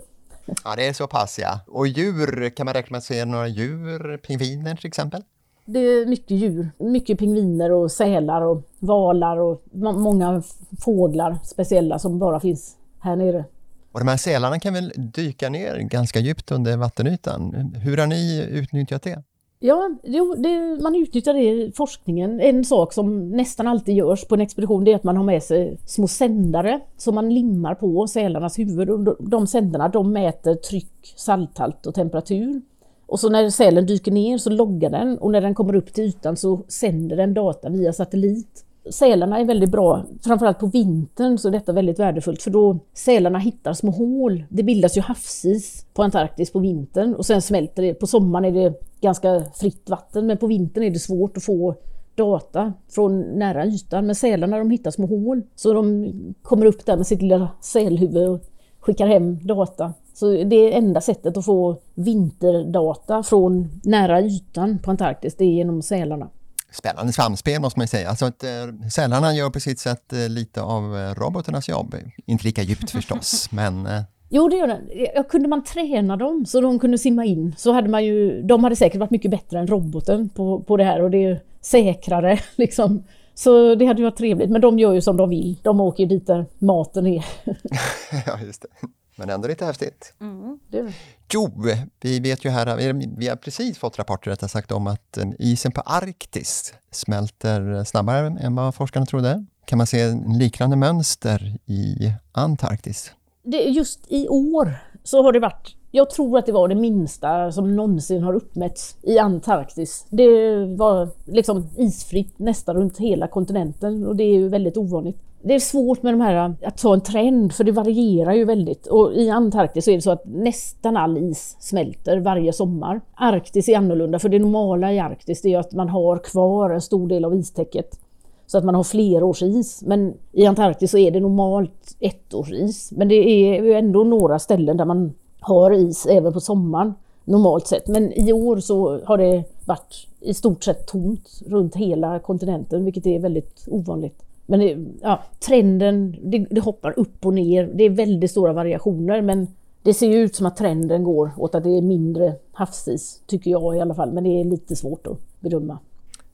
Ja, 0.65 0.77
det 0.77 0.89
är 0.89 0.93
så 0.93 1.07
pass 1.07 1.39
ja. 1.39 1.61
Och 1.67 1.87
djur, 1.87 2.51
kan 2.51 2.65
man 2.65 2.75
räkna 2.75 2.95
med 2.95 2.99
att 2.99 3.05
se 3.05 3.25
några 3.25 3.49
djur, 3.49 4.17
pingviner 4.17 4.77
till 4.77 4.89
exempel? 4.89 5.23
Det 5.69 5.79
är 5.79 6.07
mycket 6.07 6.31
djur, 6.31 6.71
mycket 6.79 7.19
pingviner 7.19 7.73
och 7.73 7.93
sälar 7.93 8.41
och 8.41 8.63
valar 8.79 9.37
och 9.37 9.63
många 9.73 10.43
fåglar 10.81 11.39
speciella 11.45 11.99
som 11.99 12.19
bara 12.19 12.41
finns 12.41 12.77
här 13.01 13.17
nere. 13.17 13.45
Och 13.93 14.01
de 14.01 14.09
här 14.09 14.17
sälarna 14.17 14.61
kan 14.61 14.75
väl 14.75 14.93
dyka 14.97 15.49
ner 15.49 15.79
ganska 15.79 16.21
djupt 16.21 16.53
under 16.53 16.77
vattenytan? 16.77 17.55
Hur 17.83 17.97
har 17.97 18.07
ni 18.07 18.49
utnyttjat 18.51 19.03
det? 19.03 19.23
Ja, 19.59 19.91
jo, 20.03 20.35
det, 20.35 20.83
man 20.83 20.95
utnyttjar 20.95 21.35
det 21.35 21.43
i 21.43 21.73
forskningen. 21.77 22.41
En 22.41 22.65
sak 22.65 22.93
som 22.93 23.31
nästan 23.31 23.67
alltid 23.67 23.95
görs 23.95 24.25
på 24.25 24.35
en 24.35 24.41
expedition 24.41 24.85
det 24.85 24.93
är 24.93 24.97
att 24.97 25.05
man 25.05 25.17
har 25.17 25.25
med 25.25 25.43
sig 25.43 25.79
små 25.85 26.09
sändare 26.09 26.81
som 26.97 27.15
man 27.15 27.35
limmar 27.35 27.75
på 27.75 28.07
sälarnas 28.07 28.59
huvud. 28.59 28.89
De 29.21 29.47
sändarna 29.47 29.89
de 29.89 30.13
mäter 30.13 30.55
tryck, 30.55 31.15
salthalt 31.17 31.87
och 31.87 31.95
temperatur. 31.95 32.63
Och 33.07 33.21
så 33.21 33.29
när 33.29 33.51
sälen 33.51 33.87
dyker 33.87 34.13
ner 34.13 34.39
så 34.39 34.51
loggar 34.51 34.91
den 34.91 35.19
och 35.19 35.33
när 35.33 35.41
den 35.41 35.55
kommer 35.55 35.75
upp 35.75 35.93
till 35.93 36.05
ytan 36.05 36.37
så 36.37 36.61
sänder 36.69 37.17
den 37.17 37.35
data 37.35 37.69
via 37.69 37.93
satellit. 37.93 38.63
Sälarna 38.91 39.39
är 39.39 39.45
väldigt 39.45 39.71
bra, 39.71 40.05
framförallt 40.25 40.59
på 40.59 40.67
vintern 40.67 41.39
så 41.39 41.49
är 41.49 41.53
detta 41.53 41.73
väldigt 41.73 41.99
värdefullt 41.99 42.43
för 42.43 42.51
då 42.51 42.79
sälarna 42.95 43.39
hittar 43.39 43.73
små 43.73 43.91
hål. 43.91 44.45
Det 44.49 44.63
bildas 44.63 44.97
ju 44.97 45.01
havsis 45.01 45.87
på 45.95 46.03
Antarktis 46.03 46.53
på 46.53 46.59
vintern 46.59 47.15
och 47.15 47.27
sen 47.27 47.43
smälter 47.43 47.83
det. 47.83 47.95
På 47.95 48.07
sommaren 48.07 48.45
är 48.45 48.53
det 48.65 48.81
ganska 49.01 49.45
fritt 49.55 49.91
vatten 49.91 50.27
men 50.27 50.39
på 50.39 50.47
vintern 50.47 50.85
är 50.85 50.91
det 50.91 50.99
svårt 50.99 51.37
att 51.37 51.45
få 51.45 51.75
data 52.15 52.73
från 52.89 53.21
nära 53.21 53.67
ytan. 53.67 54.07
Men 54.07 54.15
sälarna 54.15 54.59
de 54.59 54.71
hittar 54.71 54.91
små 54.91 55.07
hål 55.07 55.43
så 55.55 55.73
de 55.73 56.13
kommer 56.43 56.67
upp 56.67 56.87
där 56.87 56.97
med 56.97 57.07
sitt 57.07 57.23
lilla 57.23 57.49
sälhuvud 57.61 58.29
och 58.29 58.41
skickar 58.87 59.07
hem 59.07 59.47
data. 59.47 59.93
Så 60.15 60.31
det 60.45 60.57
är 60.57 60.79
enda 60.79 61.01
sättet 61.01 61.37
att 61.37 61.45
få 61.45 61.77
vinterdata 61.95 63.23
från 63.23 63.81
nära 63.85 64.21
ytan 64.21 64.79
på 64.79 64.91
Antarktis, 64.91 65.37
det 65.37 65.45
är 65.45 65.49
genom 65.49 65.83
sälarna. 65.83 66.29
Spännande 66.73 67.13
samspel 67.13 67.61
måste 67.61 67.81
man 67.81 67.89
säga. 67.89 68.09
Alltså 68.09 68.27
att, 68.27 68.45
eh, 68.45 68.51
sälarna 68.95 69.35
gör 69.35 69.51
på 69.51 69.61
sitt 69.61 69.79
sätt 69.79 70.13
eh, 70.13 70.29
lite 70.29 70.63
av 70.63 70.97
eh, 70.97 71.15
robotarnas 71.15 71.69
jobb. 71.69 71.95
Inte 72.27 72.45
lika 72.45 72.63
djupt 72.63 72.91
förstås, 72.91 73.49
men 73.53 73.87
eh. 73.87 74.03
Jo, 74.29 74.49
det 74.49 74.57
gör 74.57 74.67
den. 74.67 74.89
Kunde 75.25 75.49
man 75.49 75.65
träna 75.65 76.17
dem 76.17 76.47
så 76.47 76.61
de 76.61 76.79
kunde 76.79 76.99
simma 76.99 77.25
in 77.25 77.55
så 77.59 77.73
hade 77.73 77.89
man 77.89 78.05
ju, 78.05 78.43
de 78.43 78.65
hade 78.65 78.77
säkert 78.77 79.01
varit 79.01 79.11
mycket 79.11 79.31
bättre 79.31 79.59
än 79.59 79.67
roboten 79.67 80.29
på, 80.29 80.61
på 80.61 80.77
det 80.77 80.85
här 80.85 81.03
och 81.03 81.11
det 81.11 81.25
är 81.25 81.41
säkrare 81.61 82.39
liksom. 82.57 83.05
Så 83.39 83.75
det 83.75 83.87
hade 83.87 83.99
ju 83.99 84.05
varit 84.05 84.17
trevligt, 84.17 84.51
men 84.51 84.61
de 84.61 84.79
gör 84.79 84.93
ju 84.93 85.01
som 85.01 85.17
de 85.17 85.31
vill. 85.31 85.61
De 85.63 85.81
åker 85.81 86.03
ju 86.03 86.09
dit 86.09 86.27
där 86.27 86.47
maten 86.59 87.07
är. 87.07 87.25
ja, 88.27 88.39
just 88.47 88.63
det. 88.63 88.89
Men 89.17 89.31
ändå 89.31 89.49
lite 89.49 89.65
häftigt. 89.65 90.15
Mm, 90.21 90.59
det 90.69 90.93
Jo, 91.33 91.53
vi 92.01 92.21
vet 92.21 92.45
ju 92.45 92.51
här, 92.51 92.93
vi 93.19 93.29
har 93.29 93.37
precis 93.37 93.79
fått 93.79 93.99
rapporter 93.99 94.31
rättare 94.31 94.49
sagt 94.49 94.73
om 94.73 94.87
att 94.87 95.17
eh, 95.17 95.25
isen 95.39 95.73
på 95.73 95.81
Arktis 95.81 96.75
smälter 96.91 97.85
snabbare 97.85 98.39
än 98.41 98.55
vad 98.55 98.75
forskarna 98.75 99.07
trodde. 99.07 99.45
Kan 99.65 99.79
man 99.79 99.87
se 99.87 100.15
liknande 100.39 100.77
mönster 100.77 101.59
i 101.67 102.13
Antarktis? 102.33 103.13
Det, 103.43 103.63
just 103.63 104.01
i 104.09 104.29
år 104.29 104.79
så 105.05 105.23
har 105.23 105.33
det 105.33 105.41
varit, 105.41 105.77
jag 105.97 106.11
tror 106.11 106.39
att 106.39 106.47
det 106.47 106.53
var 106.53 106.69
det 106.69 106.75
minsta 106.75 107.53
som 107.53 107.77
någonsin 107.77 108.23
har 108.23 108.35
uppmätts 108.35 108.97
i 109.03 109.19
Antarktis. 109.19 110.07
Det 110.11 110.65
var 110.65 111.09
liksom 111.25 111.67
isfritt 111.77 112.39
nästan 112.39 112.77
runt 112.77 112.99
hela 112.99 113.29
kontinenten 113.29 114.07
och 114.07 114.17
det 114.17 114.25
är 114.25 114.35
ju 114.35 114.49
väldigt 114.49 114.77
ovanligt 114.77 115.19
det 115.47 115.55
är 115.55 115.59
svårt 115.59 116.03
med 116.03 116.15
de 116.15 116.21
här 116.21 116.35
äh, 116.35 116.69
att 116.69 116.79
ta 116.79 116.95
en 116.95 117.01
trend 117.01 117.53
för 117.53 117.65
det 117.65 117.73
varierar 117.73 118.33
ju 118.33 118.45
väldigt. 118.45 118.87
Och 118.87 119.15
i 119.15 119.31
Antarktis 119.31 119.85
så 119.85 119.91
är 119.91 119.95
det 119.95 120.03
så 120.03 120.11
att 120.11 120.27
nästan 120.27 120.97
all 120.97 121.19
is 121.19 121.57
smälter 121.61 122.19
varje 122.19 122.53
sommar. 122.53 123.01
Arktis 123.15 123.69
är 123.69 123.77
annorlunda 123.77 124.19
för 124.19 124.29
det 124.29 124.39
normala 124.39 124.93
i 124.93 124.99
Arktis 124.99 125.45
är 125.45 125.59
att 125.59 125.73
man 125.73 125.89
har 125.89 126.19
kvar 126.19 126.71
en 126.71 126.81
stor 126.81 127.09
del 127.09 127.25
av 127.25 127.35
istäcket. 127.35 127.99
Så 128.47 128.59
att 128.59 128.65
man 128.65 128.75
har 128.75 128.85
flerårsis. 128.85 129.83
Men 129.87 130.15
i 130.33 130.47
Antarktis 130.47 130.91
så 130.91 130.99
är 130.99 131.11
det 131.11 131.21
normalt 131.21 131.97
ettårsis. 132.01 132.93
Men 132.93 133.09
det 133.09 133.15
är 133.15 133.63
ju 133.63 133.73
ändå 133.73 134.05
några 134.05 134.39
ställen 134.39 134.77
där 134.77 134.85
man 134.85 135.15
har 135.47 135.71
is 135.71 136.07
även 136.07 136.33
på 136.33 136.41
sommaren 136.41 136.95
normalt 137.25 137.67
sett. 137.67 137.89
Men 137.89 138.13
i 138.13 138.33
år 138.33 138.57
så 138.57 139.01
har 139.05 139.19
det 139.19 139.45
varit 139.65 140.07
i 140.21 140.35
stort 140.35 140.65
sett 140.65 140.87
tomt 140.87 141.43
runt 141.47 141.77
hela 141.77 142.19
kontinenten 142.19 142.85
vilket 142.85 143.07
är 143.07 143.19
väldigt 143.19 143.65
ovanligt. 143.69 144.23
Men 144.47 144.61
det, 144.61 144.79
ja, 145.03 145.23
trenden, 145.41 146.17
det, 146.23 146.47
det, 146.51 146.61
hoppar 146.61 146.99
upp 146.99 147.27
och 147.27 147.35
ner. 147.35 147.71
Det 147.75 147.85
är 147.85 147.91
väldigt 147.91 148.31
stora 148.31 148.53
variationer 148.53 149.23
men 149.23 149.49
det 149.83 149.95
ser 149.95 150.07
ju 150.07 150.19
ut 150.19 150.37
som 150.37 150.47
att 150.47 150.57
trenden 150.57 151.05
går 151.05 151.31
åt 151.37 151.55
att 151.55 151.65
det 151.65 151.79
är 151.79 151.83
mindre 151.83 152.35
havsis, 152.53 153.21
tycker 153.27 153.51
jag 153.51 153.77
i 153.77 153.81
alla 153.81 153.95
fall. 153.95 154.13
Men 154.13 154.25
det 154.25 154.41
är 154.41 154.45
lite 154.45 154.77
svårt 154.77 155.07
att 155.07 155.19
bedöma. 155.41 155.79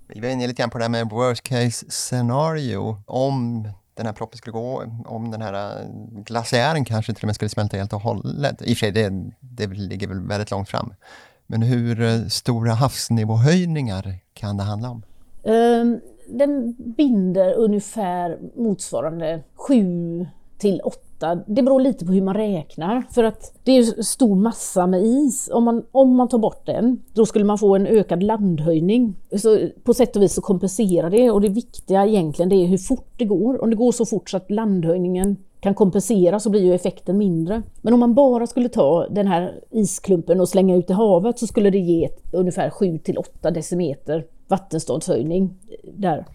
Vi 0.07 0.21
var 0.21 0.29
inne 0.29 0.47
lite 0.47 0.63
grann 0.63 0.71
på 0.71 0.79
det 0.79 0.85
här 0.85 0.91
med 0.91 1.11
worst 1.11 1.43
case 1.43 1.87
scenario. 1.89 2.97
Om 3.07 3.69
den 3.95 4.07
här 4.07 4.13
proppen 4.13 4.39
skulle 4.39 4.53
gå, 4.53 4.85
om 5.05 5.31
den 5.31 5.43
här 5.43 5.81
eh, 5.81 5.87
glaciären 6.25 6.85
kanske 6.85 7.15
till 7.15 7.25
och 7.25 7.27
med 7.27 7.35
skulle 7.35 7.49
smälta 7.49 7.77
helt 7.77 7.93
och 7.93 8.01
hållet. 8.01 8.63
I 8.63 8.65
och 8.65 8.69
för 8.69 8.75
sig, 8.75 8.93
det, 8.93 9.13
det 9.41 9.67
ligger 9.67 10.09
väl 10.09 10.21
väldigt 10.21 10.51
långt 10.51 10.69
fram. 10.69 10.95
Men 11.47 11.63
hur 11.63 12.01
eh, 12.01 12.25
stora 12.27 12.73
havsnivåhöjningar 12.73 14.19
kan 14.35 14.57
det 14.57 14.63
handla 14.63 14.91
om? 14.91 15.03
Um, 15.43 16.01
den 16.29 16.75
binder 16.79 17.55
ungefär 17.55 18.39
motsvarande 18.57 19.43
7 19.55 20.27
till 20.59 20.81
8. 20.85 21.01
Det 21.47 21.63
beror 21.63 21.81
lite 21.81 22.07
på 22.07 22.13
hur 22.13 22.23
man 22.23 22.35
räknar 22.35 23.03
för 23.11 23.25
att 23.25 23.55
det 23.65 23.73
är 23.73 24.03
stor 24.03 24.37
massa 24.37 24.87
med 24.87 25.03
is. 25.03 25.51
Om 25.53 25.65
man, 25.65 25.85
om 25.93 26.17
man 26.17 26.29
tar 26.29 26.39
bort 26.39 26.67
den, 26.67 27.03
då 27.15 27.27
skulle 27.27 27.45
man 27.45 27.59
få 27.59 27.77
en 27.77 27.87
ökad 27.87 28.23
landhöjning. 28.23 29.17
Så 29.39 29.69
på 29.85 29.95
sätt 29.95 30.17
och 30.17 30.23
vis 30.23 30.35
så 30.35 30.41
kompenserar 30.41 31.11
det 31.11 31.31
och 31.31 31.41
det 31.41 31.49
viktiga 31.49 32.07
egentligen 32.07 32.49
det 32.49 32.57
är 32.57 32.67
hur 32.67 32.79
fort 32.79 33.13
det 33.17 33.25
går. 33.25 33.63
Om 33.63 33.71
det 33.71 33.77
går 33.77 33.93
så 33.93 34.07
fort 34.07 34.31
så 34.31 34.37
att 34.37 34.51
landhöjningen 34.51 35.37
kan 35.61 35.75
kompensera 35.75 36.41
så 36.41 36.51
blir 36.51 36.63
ju 36.63 36.75
effekten 36.75 37.19
mindre. 37.19 37.63
Men 37.83 37.95
om 37.95 38.01
man 38.01 38.15
bara 38.15 38.47
skulle 38.47 38.69
ta 38.69 39.07
den 39.09 39.27
här 39.27 39.61
isklumpen 39.71 40.41
och 40.41 40.49
slänga 40.49 40.77
ut 40.77 40.91
i 40.91 40.93
havet 40.93 41.39
så 41.39 41.47
skulle 41.47 41.71
det 41.71 41.79
ge 41.79 42.09
ungefär 42.33 42.71
7 42.71 42.99
till 42.99 43.19
8 43.19 43.51
decimeter 43.51 44.27
vattenståndshöjning 44.49 45.55
där. 45.95 46.27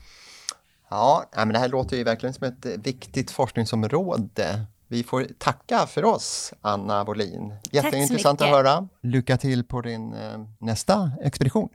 Ja, 0.90 1.24
men 1.36 1.50
det 1.50 1.60
här 1.60 1.70
låter 1.70 1.98
ju 1.98 2.04
verkligen 2.04 2.34
som 2.34 2.48
ett 2.48 2.66
viktigt 2.84 3.32
forskningsområde. 3.32 4.66
Vi 4.88 5.04
får 5.04 5.28
tacka 5.38 5.88
för 5.88 6.06
oss, 6.06 6.54
Anna 6.62 7.06
Bolin. 7.06 7.54
Jätteintressant 7.72 8.42
att 8.42 8.50
höra. 8.50 8.88
Lycka 9.02 9.38
till 9.38 9.64
på 9.64 9.82
din 9.82 10.14
eh, 10.14 10.40
nästa 10.60 11.12
expedition. 11.22 11.70